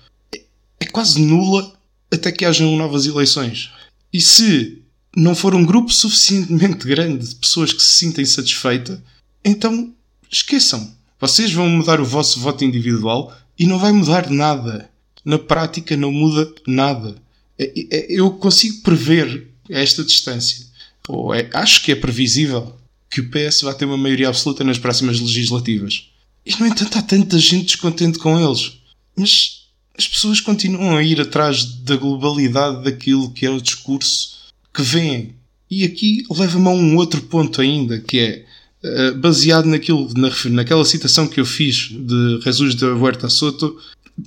quase 0.91 1.21
nula 1.21 1.73
até 2.13 2.33
que 2.33 2.45
hajam 2.45 2.77
novas 2.77 3.07
eleições. 3.07 3.71
E 4.13 4.21
se 4.21 4.83
não 5.17 5.35
for 5.35 5.55
um 5.55 5.65
grupo 5.65 5.93
suficientemente 5.93 6.87
grande 6.87 7.29
de 7.29 7.35
pessoas 7.37 7.73
que 7.73 7.83
se 7.83 7.97
sintem 7.97 8.25
satisfeitas, 8.25 8.99
então 9.45 9.93
esqueçam. 10.31 10.95
Vocês 11.21 11.53
vão 11.53 11.69
mudar 11.69 12.01
o 12.01 12.05
vosso 12.05 12.41
voto 12.41 12.65
individual 12.65 13.37
e 13.59 13.67
não 13.67 13.79
vai 13.79 13.93
mudar 13.93 14.31
nada. 14.31 14.91
Na 15.25 15.39
prática 15.39 15.97
não 15.97 16.11
muda 16.11 16.53
nada. 16.67 17.17
É, 17.59 17.73
é, 17.91 18.07
eu 18.09 18.31
consigo 18.31 18.83
prever 18.83 19.49
esta 19.69 20.03
distância. 20.03 20.67
Ou 21.09 21.35
é, 21.35 21.49
acho 21.53 21.83
que 21.83 21.93
é 21.93 21.95
previsível 21.95 22.75
que 23.11 23.21
o 23.21 23.31
PS 23.31 23.63
vai 23.63 23.75
ter 23.75 23.85
uma 23.85 23.97
maioria 23.97 24.29
absoluta 24.29 24.65
nas 24.65 24.79
próximas 24.79 25.21
legislativas. 25.21 26.09
E 26.47 26.55
no 26.57 26.67
entanto 26.67 26.97
há 26.97 27.03
tanta 27.03 27.39
gente 27.39 27.67
descontente 27.67 28.19
com 28.19 28.41
eles. 28.41 28.79
Mas 29.17 29.60
as 30.01 30.09
pessoas 30.09 30.41
continuam 30.41 30.97
a 30.97 31.03
ir 31.03 31.21
atrás 31.21 31.63
da 31.63 31.95
globalidade 31.95 32.85
daquilo 32.85 33.31
que 33.33 33.45
é 33.45 33.51
o 33.51 33.61
discurso 33.61 34.39
que 34.73 34.81
vêm. 34.81 35.35
E 35.71 35.85
aqui 35.85 36.25
leva-me 36.31 36.69
a 36.69 36.71
um 36.71 36.97
outro 36.97 37.21
ponto 37.21 37.61
ainda, 37.61 38.01
que 38.01 38.19
é 38.19 38.47
uh, 38.83 39.19
baseado 39.19 39.67
naquilo, 39.67 40.11
na, 40.17 40.31
naquela 40.53 40.87
citação 40.87 41.29
que 41.29 41.39
eu 41.39 41.45
fiz 41.45 41.91
de 41.91 42.41
Jesus 42.43 42.75
de 42.75 42.87
Huerta 42.87 43.29
Soto, 43.29 43.79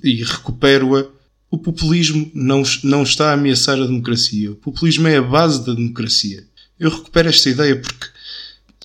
e 0.03 0.23
recupero-a. 0.23 1.07
O 1.49 1.57
populismo 1.57 2.29
não, 2.35 2.61
não 2.83 3.01
está 3.01 3.31
a 3.31 3.33
ameaçar 3.33 3.79
a 3.79 3.85
democracia. 3.85 4.51
O 4.51 4.55
populismo 4.55 5.07
é 5.07 5.17
a 5.17 5.21
base 5.23 5.65
da 5.65 5.73
democracia. 5.73 6.43
Eu 6.79 6.91
recupero 6.91 7.29
esta 7.29 7.49
ideia 7.49 7.75
porque 7.75 8.07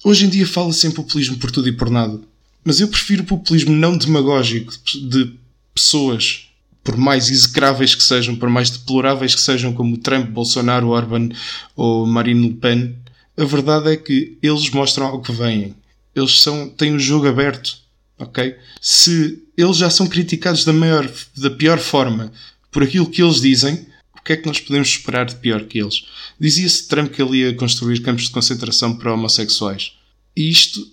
hoje 0.05 0.25
em 0.25 0.29
dia 0.29 0.47
fala-se 0.47 0.87
em 0.87 0.91
populismo 0.91 1.37
por 1.37 1.51
tudo 1.51 1.69
e 1.69 1.73
por 1.73 1.91
nada. 1.91 2.19
Mas 2.65 2.81
eu 2.81 2.89
prefiro 2.89 3.25
populismo 3.25 3.75
não 3.75 3.97
demagógico 3.97 4.73
de 4.85 5.35
pessoas 5.75 6.48
por 6.89 6.97
mais 6.97 7.29
execráveis 7.31 7.95
que 7.95 8.03
sejam, 8.03 8.35
por 8.35 8.49
mais 8.49 8.71
deploráveis 8.71 9.35
que 9.35 9.43
sejam, 9.43 9.75
como 9.75 9.99
Trump, 9.99 10.31
Bolsonaro, 10.31 10.89
Orban 10.89 11.29
ou 11.77 12.07
Marine 12.07 12.49
Le 12.49 12.55
Pen, 12.55 12.97
a 13.37 13.45
verdade 13.45 13.93
é 13.93 13.97
que 13.99 14.39
eles 14.43 14.71
mostram 14.71 15.05
algo 15.05 15.23
que 15.23 15.31
vêm. 15.31 15.75
Eles 16.15 16.41
são, 16.41 16.67
têm 16.67 16.93
o 16.93 16.95
um 16.95 16.99
jogo 16.99 17.29
aberto, 17.29 17.77
ok? 18.19 18.57
Se 18.81 19.43
eles 19.55 19.77
já 19.77 19.91
são 19.91 20.07
criticados 20.07 20.65
da, 20.65 20.73
maior, 20.73 21.07
da 21.37 21.51
pior 21.51 21.79
forma 21.79 22.33
por 22.73 22.83
aquilo 22.83 23.11
que 23.11 23.23
eles 23.23 23.43
dizem, 23.43 23.87
o 24.19 24.23
que 24.25 24.33
é 24.33 24.37
que 24.39 24.47
nós 24.47 24.59
podemos 24.59 24.89
esperar 24.89 25.27
de 25.27 25.37
pior 25.37 25.65
que 25.65 25.79
eles? 25.79 26.07
Dizia-se 26.41 26.89
Trump 26.89 27.13
que 27.13 27.21
ele 27.21 27.41
ia 27.41 27.55
construir 27.55 28.01
campos 28.01 28.25
de 28.25 28.31
concentração 28.31 28.97
para 28.97 29.13
homossexuais. 29.13 29.93
E 30.35 30.49
isto, 30.49 30.91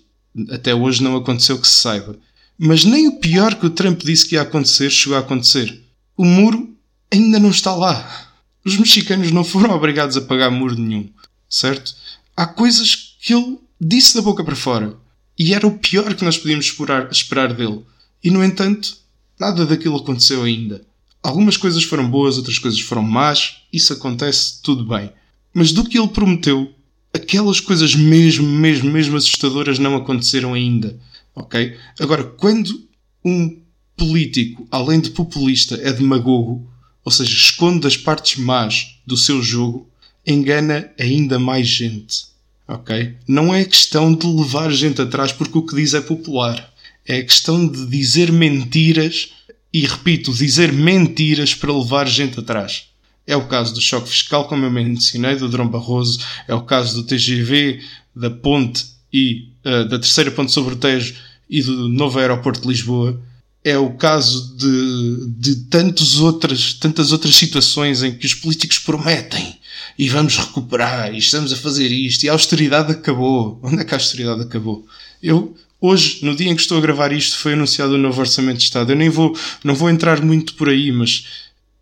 até 0.50 0.74
hoje, 0.74 1.02
não 1.02 1.16
aconteceu 1.16 1.58
que 1.58 1.66
se 1.66 1.78
saiba. 1.78 2.18
Mas 2.58 2.84
nem 2.84 3.08
o 3.08 3.18
pior 3.18 3.54
que 3.54 3.64
o 3.64 3.70
Trump 3.70 4.02
disse 4.02 4.26
que 4.26 4.34
ia 4.34 4.42
acontecer 4.42 4.90
chegou 4.90 5.16
a 5.16 5.20
acontecer 5.20 5.85
o 6.16 6.24
muro 6.24 6.74
ainda 7.12 7.38
não 7.38 7.50
está 7.50 7.74
lá. 7.74 8.32
Os 8.64 8.76
mexicanos 8.76 9.30
não 9.30 9.44
foram 9.44 9.70
obrigados 9.76 10.16
a 10.16 10.22
pagar 10.22 10.50
muro 10.50 10.76
nenhum, 10.76 11.08
certo? 11.48 11.94
Há 12.36 12.46
coisas 12.46 13.16
que 13.20 13.34
ele 13.34 13.58
disse 13.80 14.14
da 14.14 14.22
boca 14.22 14.42
para 14.44 14.56
fora 14.56 14.96
e 15.38 15.52
era 15.52 15.66
o 15.66 15.78
pior 15.78 16.14
que 16.14 16.24
nós 16.24 16.38
podíamos 16.38 16.66
esperar, 16.66 17.10
esperar 17.10 17.52
dele. 17.52 17.82
E 18.22 18.30
no 18.30 18.42
entanto, 18.42 18.96
nada 19.38 19.66
daquilo 19.66 19.96
aconteceu 19.96 20.42
ainda. 20.42 20.84
Algumas 21.22 21.56
coisas 21.56 21.82
foram 21.82 22.08
boas, 22.08 22.38
outras 22.38 22.58
coisas 22.58 22.80
foram 22.80 23.02
más, 23.02 23.56
isso 23.72 23.92
acontece, 23.92 24.62
tudo 24.62 24.84
bem. 24.84 25.12
Mas 25.52 25.72
do 25.72 25.84
que 25.84 25.98
ele 25.98 26.08
prometeu, 26.08 26.72
aquelas 27.12 27.60
coisas 27.60 27.94
mesmo, 27.94 28.46
mesmo, 28.46 28.90
mesmo 28.90 29.16
assustadoras 29.16 29.78
não 29.78 29.96
aconteceram 29.96 30.54
ainda. 30.54 30.98
Ok? 31.34 31.76
Agora, 31.98 32.24
quando 32.24 32.86
um 33.24 33.60
político, 33.96 34.66
além 34.70 35.00
de 35.00 35.10
populista, 35.10 35.78
é 35.82 35.92
demagogo, 35.92 36.68
ou 37.04 37.10
seja, 37.10 37.34
esconde 37.34 37.86
as 37.86 37.96
partes 37.96 38.38
más 38.38 38.96
do 39.06 39.16
seu 39.16 39.42
jogo, 39.42 39.88
engana 40.26 40.90
ainda 40.98 41.38
mais 41.38 41.66
gente. 41.68 42.26
Ok? 42.68 43.14
Não 43.28 43.54
é 43.54 43.64
questão 43.64 44.12
de 44.12 44.26
levar 44.26 44.72
gente 44.72 45.00
atrás 45.00 45.32
porque 45.32 45.56
o 45.56 45.62
que 45.62 45.76
diz 45.76 45.94
é 45.94 46.00
popular. 46.00 46.72
É 47.06 47.22
questão 47.22 47.66
de 47.66 47.86
dizer 47.86 48.32
mentiras 48.32 49.28
e, 49.72 49.86
repito, 49.86 50.32
dizer 50.32 50.72
mentiras 50.72 51.54
para 51.54 51.72
levar 51.72 52.08
gente 52.08 52.40
atrás. 52.40 52.88
É 53.24 53.36
o 53.36 53.46
caso 53.46 53.74
do 53.74 53.80
choque 53.80 54.08
fiscal, 54.08 54.48
como 54.48 54.64
eu 54.64 54.70
mencionei, 54.70 55.36
do 55.36 55.48
Drão 55.48 55.68
Barroso, 55.68 56.20
é 56.48 56.54
o 56.54 56.62
caso 56.62 56.96
do 56.96 57.06
TGV, 57.06 57.80
da 58.14 58.30
ponte 58.30 58.84
e 59.12 59.48
uh, 59.64 59.88
da 59.88 59.98
terceira 59.98 60.30
ponte 60.30 60.50
sobre 60.50 60.74
o 60.74 60.76
Tejo 60.76 61.14
e 61.48 61.62
do 61.62 61.88
novo 61.88 62.18
aeroporto 62.18 62.62
de 62.62 62.68
Lisboa 62.68 63.20
é 63.66 63.76
o 63.76 63.90
caso 63.90 64.56
de, 64.56 65.26
de 65.40 65.56
tantos 65.64 66.20
outras, 66.20 66.72
tantas 66.74 67.10
outras 67.10 67.34
situações 67.34 68.00
em 68.00 68.16
que 68.16 68.24
os 68.24 68.32
políticos 68.32 68.78
prometem 68.78 69.58
e 69.98 70.08
vamos 70.08 70.36
recuperar 70.36 71.12
e 71.12 71.18
estamos 71.18 71.52
a 71.52 71.56
fazer 71.56 71.90
isto 71.90 72.22
e 72.22 72.28
a 72.28 72.32
austeridade 72.32 72.92
acabou. 72.92 73.58
Onde 73.64 73.80
é 73.80 73.84
que 73.84 73.92
a 73.92 73.96
austeridade 73.96 74.42
acabou? 74.42 74.86
Eu, 75.20 75.52
hoje, 75.80 76.20
no 76.22 76.36
dia 76.36 76.48
em 76.48 76.54
que 76.54 76.62
estou 76.62 76.78
a 76.78 76.80
gravar 76.80 77.12
isto, 77.12 77.38
foi 77.38 77.54
anunciado 77.54 77.94
o 77.94 77.98
novo 77.98 78.20
Orçamento 78.20 78.58
de 78.58 78.62
Estado. 78.62 78.92
Eu 78.92 78.96
nem 78.96 79.08
vou, 79.08 79.36
não 79.64 79.74
vou 79.74 79.90
entrar 79.90 80.22
muito 80.22 80.54
por 80.54 80.68
aí, 80.68 80.92
mas 80.92 81.24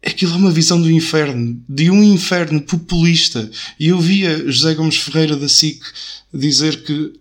aquilo 0.03 0.33
é 0.33 0.37
uma 0.37 0.51
visão 0.51 0.81
do 0.81 0.91
inferno, 0.91 1.63
de 1.69 1.91
um 1.91 2.03
inferno 2.03 2.63
populista. 2.63 3.51
E 3.79 3.89
eu 3.89 4.01
via 4.01 4.51
José 4.51 4.73
Gomes 4.75 4.97
Ferreira 4.97 5.37
da 5.37 5.51
SIC 5.51 5.83
dizer 6.33 6.83
que 6.83 7.13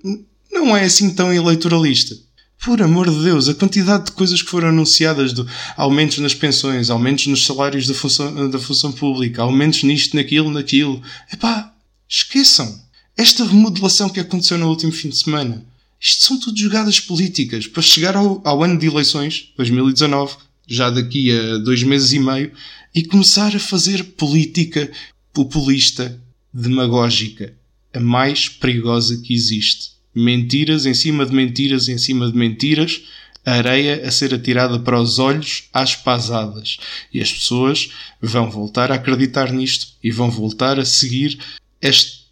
não 0.50 0.78
é 0.78 0.86
assim 0.86 1.14
tão 1.14 1.34
eleitoralista. 1.34 2.16
Por 2.64 2.82
amor 2.82 3.10
de 3.10 3.22
Deus, 3.22 3.50
a 3.50 3.54
quantidade 3.54 4.06
de 4.06 4.12
coisas 4.14 4.42
que 4.42 4.50
foram 4.50 4.70
anunciadas, 4.70 5.34
de 5.34 5.46
aumentos 5.76 6.20
nas 6.20 6.34
pensões, 6.34 6.90
aumentos 6.90 7.28
nos 7.28 7.46
salários 7.46 7.88
da 7.88 7.94
função, 7.94 8.50
da 8.50 8.58
função 8.58 8.90
pública, 8.90 9.42
aumentos 9.42 9.84
nisto, 9.84 10.16
naquilo, 10.16 10.50
naquilo. 10.50 11.02
Epá, 11.32 11.74
esqueçam. 12.08 12.82
Esta 13.18 13.44
remodelação 13.44 14.08
que 14.08 14.22
aconteceu 14.22 14.58
no 14.58 14.70
último 14.70 14.94
fim 14.94 15.10
de 15.10 15.18
semana. 15.18 15.66
Isto 16.00 16.24
são 16.24 16.40
tudo 16.40 16.58
jogadas 16.58 17.02
políticas 17.02 17.68
para 17.68 17.82
chegar 17.82 18.16
ao, 18.16 18.42
ao 18.46 18.64
ano 18.64 18.80
de 18.80 18.88
eleições, 18.88 19.52
2019, 19.58 20.38
já 20.66 20.90
daqui 20.90 21.38
a 21.38 21.58
dois 21.58 21.84
meses 21.84 22.14
e 22.14 22.20
meio, 22.20 22.50
e 22.96 23.04
começar 23.04 23.54
a 23.54 23.60
fazer 23.60 24.04
política 24.16 24.90
populista, 25.34 26.18
demagógica, 26.54 27.54
a 27.94 28.00
mais 28.00 28.48
perigosa 28.48 29.18
que 29.18 29.34
existe 29.34 29.93
mentiras 30.16 30.86
em 30.86 30.94
cima 30.94 31.26
de 31.26 31.34
mentiras 31.34 31.88
em 31.88 31.98
cima 31.98 32.32
de 32.32 32.38
mentiras, 32.38 33.02
areia 33.46 34.08
a 34.08 34.12
ser 34.12 34.34
atirada 34.34 34.80
para 34.80 35.00
os 35.00 35.20
olhos 35.20 35.66
às 35.74 35.96
pasadas. 35.96 36.78
E 37.14 37.22
as 37.22 37.32
pessoas 37.32 37.90
vão 38.22 38.50
voltar 38.50 38.92
a 38.92 38.96
acreditar 38.96 39.52
nisto 39.52 39.88
e 40.04 40.12
vão 40.12 40.32
voltar 40.32 40.80
a 40.80 40.86
seguir 40.86 41.38
este, 41.82 42.26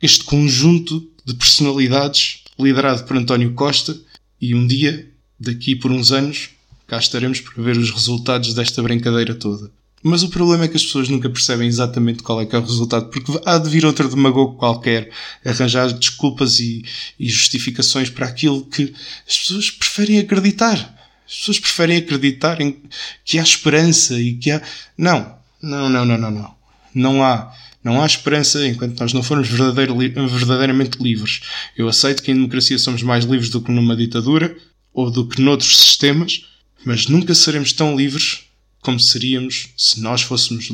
este 0.00 0.24
conjunto 0.24 1.08
de 1.24 1.34
personalidades 1.34 2.44
liderado 2.58 3.04
por 3.04 3.16
António 3.16 3.54
Costa 3.54 3.96
e 4.40 4.54
um 4.54 4.66
dia, 4.66 5.08
daqui 5.38 5.74
por 5.74 5.90
uns 5.90 6.12
anos, 6.12 6.50
cá 6.86 6.98
estaremos 6.98 7.40
para 7.40 7.62
ver 7.62 7.76
os 7.76 7.90
resultados 7.90 8.52
desta 8.54 8.82
brincadeira 8.82 9.34
toda. 9.34 9.70
Mas 10.02 10.22
o 10.22 10.30
problema 10.30 10.64
é 10.64 10.68
que 10.68 10.76
as 10.76 10.84
pessoas 10.84 11.10
nunca 11.10 11.28
percebem 11.28 11.68
exatamente 11.68 12.22
qual 12.22 12.40
é 12.40 12.46
que 12.46 12.56
é 12.56 12.58
o 12.58 12.62
resultado, 12.62 13.10
porque 13.10 13.38
há 13.44 13.58
de 13.58 13.68
vir 13.68 13.84
outro 13.84 14.08
demagogo 14.08 14.56
qualquer 14.56 15.10
arranjar 15.44 15.92
desculpas 15.92 16.58
e, 16.58 16.82
e 17.18 17.28
justificações 17.28 18.08
para 18.08 18.26
aquilo 18.26 18.64
que 18.64 18.94
as 19.28 19.38
pessoas 19.38 19.70
preferem 19.70 20.18
acreditar. 20.18 20.74
As 21.28 21.36
pessoas 21.36 21.60
preferem 21.60 21.98
acreditar 21.98 22.60
em 22.62 22.80
que 23.24 23.38
há 23.38 23.42
esperança 23.42 24.18
e 24.18 24.34
que 24.34 24.50
há. 24.50 24.62
Não, 24.96 25.34
não, 25.62 25.90
não, 25.90 26.04
não, 26.04 26.18
não, 26.18 26.30
não. 26.30 26.54
Não 26.94 27.22
há. 27.22 27.54
Não 27.84 28.02
há 28.02 28.06
esperança 28.06 28.66
enquanto 28.66 28.98
nós 29.00 29.12
não 29.12 29.22
formos 29.22 29.48
verdadeiramente 29.48 31.02
livres. 31.02 31.40
Eu 31.76 31.88
aceito 31.88 32.22
que 32.22 32.30
em 32.30 32.34
democracia 32.34 32.78
somos 32.78 33.02
mais 33.02 33.24
livres 33.24 33.48
do 33.48 33.60
que 33.60 33.70
numa 33.70 33.96
ditadura 33.96 34.54
ou 34.92 35.10
do 35.10 35.26
que 35.26 35.40
noutros 35.40 35.78
sistemas, 35.78 36.46
mas 36.84 37.06
nunca 37.06 37.34
seremos 37.34 37.72
tão 37.72 37.96
livres 37.96 38.49
como 38.80 38.98
seríamos 38.98 39.68
se 39.76 40.00
nós 40.00 40.22
fôssemos 40.22 40.68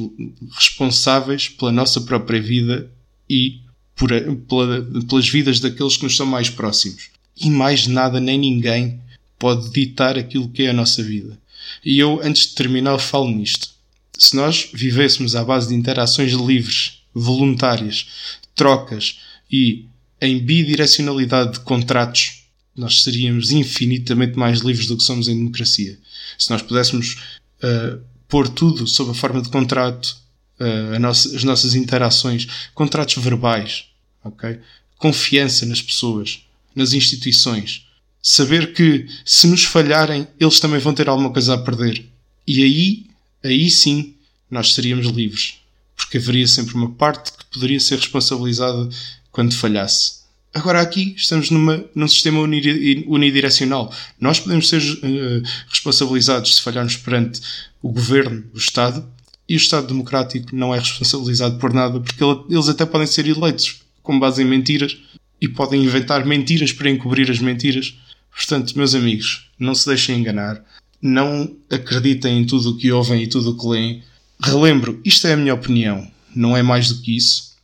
responsáveis 0.53 1.49
pela 1.49 1.73
nossa 1.73 2.01
própria 2.01 2.41
vida 2.41 2.91
e 3.29 3.61
por, 3.95 4.11
pela, 4.49 4.83
pelas 5.09 5.29
vidas 5.29 5.61
daqueles 5.61 5.97
que 5.97 6.05
nos 6.05 6.17
são 6.17 6.27
mais 6.27 6.49
próximos. 6.49 7.11
E 7.37 7.51
mais 7.51 7.87
nada 7.87 8.21
nem 8.21 8.39
ninguém 8.39 9.01
pode 9.39 9.71
ditar 9.71 10.17
aquilo 10.19 10.49
que 10.49 10.63
é 10.63 10.71
a 10.71 10.75
nossa 10.75 11.03
vida. 11.03 11.39
E 11.85 11.99
eu, 11.99 12.21
antes 12.23 12.49
de 12.49 12.55
terminar, 12.55 12.99
falo 12.99 13.31
nisto. 13.31 13.71
Se 14.17 14.35
nós 14.37 14.71
vivêssemos 14.73 15.35
à 15.35 15.45
base 15.45 15.69
de 15.69 15.75
interações 15.75 16.33
livres, 16.33 17.03
voluntárias, 17.13 18.07
trocas 18.55 19.21
e 19.51 19.85
em 20.21 20.39
bidirecionalidade 20.39 21.55
de 21.55 21.61
contratos, 21.61 22.45
nós 22.75 23.03
seríamos 23.03 23.51
infinitamente 23.51 24.39
mais 24.39 24.61
livres 24.61 24.87
do 24.87 24.97
que 24.97 25.03
somos 25.03 25.29
em 25.29 25.37
democracia. 25.37 25.99
Se 26.39 26.51
nós 26.51 26.63
pudéssemos 26.63 27.17
uh, 27.63 28.01
pôr 28.29 28.49
tudo 28.49 28.87
sob 28.87 29.11
a 29.11 29.15
forma 29.15 29.41
de 29.43 29.49
contrato, 29.49 30.17
uh, 30.61 30.99
nossa, 30.99 31.35
as 31.35 31.45
nossas 31.45 31.75
interações, 31.75 32.69
contratos 32.75 33.23
verbais, 33.23 33.87
ok? 34.25 34.59
Confiança 34.99 35.67
nas 35.67 35.83
pessoas, 35.83 36.45
nas 36.75 36.93
instituições. 36.93 37.87
Saber 38.23 38.73
que 38.73 39.07
se 39.25 39.47
nos 39.47 39.65
falharem, 39.65 40.27
eles 40.41 40.59
também 40.59 40.81
vão 40.81 40.95
ter 40.95 41.09
alguma 41.09 41.31
coisa 41.31 41.55
a 41.55 41.59
perder. 41.59 42.05
E 42.47 42.63
aí, 42.63 43.07
aí 43.45 43.71
sim, 43.71 44.15
nós 44.51 44.75
seríamos 44.75 45.07
livres. 45.07 45.59
Porque 45.95 46.19
haveria 46.19 46.47
sempre 46.47 46.75
uma 46.75 46.91
parte 46.91 47.33
que 47.33 47.45
poderia 47.47 47.79
ser 47.79 47.97
responsabilizada 47.97 48.89
quando 49.31 49.55
falhasse. 49.55 50.26
Agora 50.57 50.81
aqui 50.81 51.15
estamos 51.19 51.51
numa, 51.51 51.85
num 51.95 52.09
sistema 52.09 52.41
unidirecional. 52.41 53.93
Nós 54.19 54.41
podemos 54.41 54.71
ser 54.71 54.81
uh, 54.81 55.43
responsabilizados 55.69 56.57
se 56.57 56.63
falharmos 56.63 56.97
perante 56.97 57.43
o 57.83 57.93
governo, 57.93 58.43
o 58.55 58.57
Estado, 58.57 59.07
e 59.47 59.55
o 59.55 59.59
Estado 59.59 59.89
Democrático 59.89 60.57
não 60.57 60.75
é 60.75 60.79
responsabilizado 60.79 61.59
por 61.59 61.75
nada, 61.75 62.01
porque 62.01 62.25
eles 62.49 62.71
até 62.71 62.87
podem 62.87 63.07
ser 63.07 63.27
eleitos 63.27 63.83
com 64.03 64.19
base 64.19 64.43
em 64.43 64.47
mentiras 64.47 64.97
e 65.43 65.47
podem 65.47 65.85
inventar 65.85 66.25
mentiras 66.25 66.73
para 66.73 66.89
encobrir 66.89 67.31
as 67.31 67.39
mentiras. 67.39 67.95
Portanto, 68.35 68.73
meus 68.79 68.95
amigos, 68.95 69.51
não 69.59 69.75
se 69.75 69.87
deixem 69.87 70.19
enganar, 70.19 70.65
não 71.03 71.55
acreditem 71.71 72.39
em 72.39 72.47
tudo 72.47 72.71
o 72.71 72.79
que 72.79 72.91
ouvem 72.91 73.25
e 73.25 73.27
tudo 73.27 73.51
o 73.51 73.59
que 73.59 73.67
leem. 73.67 74.03
Relembro, 74.43 75.03
isto 75.05 75.27
é 75.27 75.35
a 75.35 75.37
minha 75.37 75.53
opinião, 75.53 76.11
não 76.35 76.57
é 76.57 76.63
mais 76.63 76.89
do 76.89 77.03
que 77.03 77.15
isso, 77.15 77.55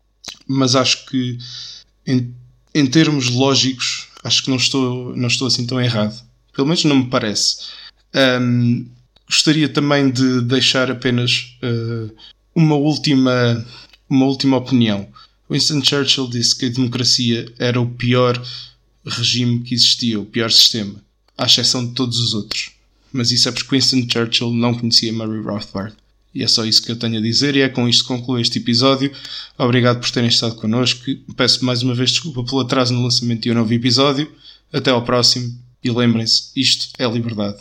mas 0.46 0.76
acho 0.76 1.06
que 1.06 1.38
em 2.74 2.86
termos 2.86 3.28
lógicos, 3.28 4.08
acho 4.24 4.44
que 4.44 4.50
não 4.50 4.56
estou, 4.56 5.16
não 5.16 5.28
estou 5.28 5.46
assim 5.46 5.66
tão 5.66 5.80
errado. 5.80 6.20
Pelo 6.54 6.68
menos 6.68 6.84
não 6.84 6.96
me 6.96 7.06
parece. 7.06 7.68
Um, 8.14 8.86
gostaria 9.26 9.68
também 9.68 10.10
de 10.10 10.42
deixar 10.42 10.90
apenas 10.90 11.56
uh, 11.62 12.14
uma, 12.54 12.76
última, 12.76 13.66
uma 14.08 14.26
última 14.26 14.56
opinião. 14.56 15.08
Winston 15.50 15.84
Churchill 15.84 16.28
disse 16.28 16.56
que 16.56 16.66
a 16.66 16.70
democracia 16.70 17.52
era 17.58 17.80
o 17.80 17.88
pior 17.88 18.42
regime 19.04 19.62
que 19.62 19.74
existia, 19.74 20.20
o 20.20 20.24
pior 20.24 20.50
sistema, 20.50 21.02
à 21.36 21.46
exceção 21.46 21.86
de 21.86 21.92
todos 21.92 22.18
os 22.18 22.34
outros. 22.34 22.70
Mas 23.12 23.30
isso 23.30 23.48
é 23.48 23.52
porque 23.52 23.74
Winston 23.74 24.06
Churchill 24.10 24.52
não 24.52 24.74
conhecia 24.74 25.12
Murray 25.12 25.42
Rothbard. 25.42 25.94
E 26.34 26.42
é 26.42 26.48
só 26.48 26.64
isso 26.64 26.82
que 26.82 26.90
eu 26.90 26.96
tenho 26.96 27.18
a 27.18 27.20
dizer, 27.20 27.56
e 27.56 27.60
é 27.60 27.68
com 27.68 27.88
isto 27.88 28.04
que 28.04 28.08
concluo 28.08 28.38
este 28.38 28.58
episódio. 28.58 29.12
Obrigado 29.58 30.00
por 30.00 30.10
terem 30.10 30.28
estado 30.28 30.54
connosco. 30.54 31.04
Peço 31.36 31.64
mais 31.64 31.82
uma 31.82 31.94
vez 31.94 32.10
desculpa 32.10 32.42
pelo 32.42 32.60
atraso 32.60 32.94
no 32.94 33.02
lançamento 33.02 33.42
de 33.42 33.50
um 33.50 33.54
novo 33.54 33.72
episódio. 33.72 34.30
Até 34.72 34.90
ao 34.90 35.02
próximo, 35.02 35.54
e 35.84 35.90
lembrem-se: 35.90 36.50
isto 36.56 36.88
é 36.98 37.06
liberdade. 37.06 37.58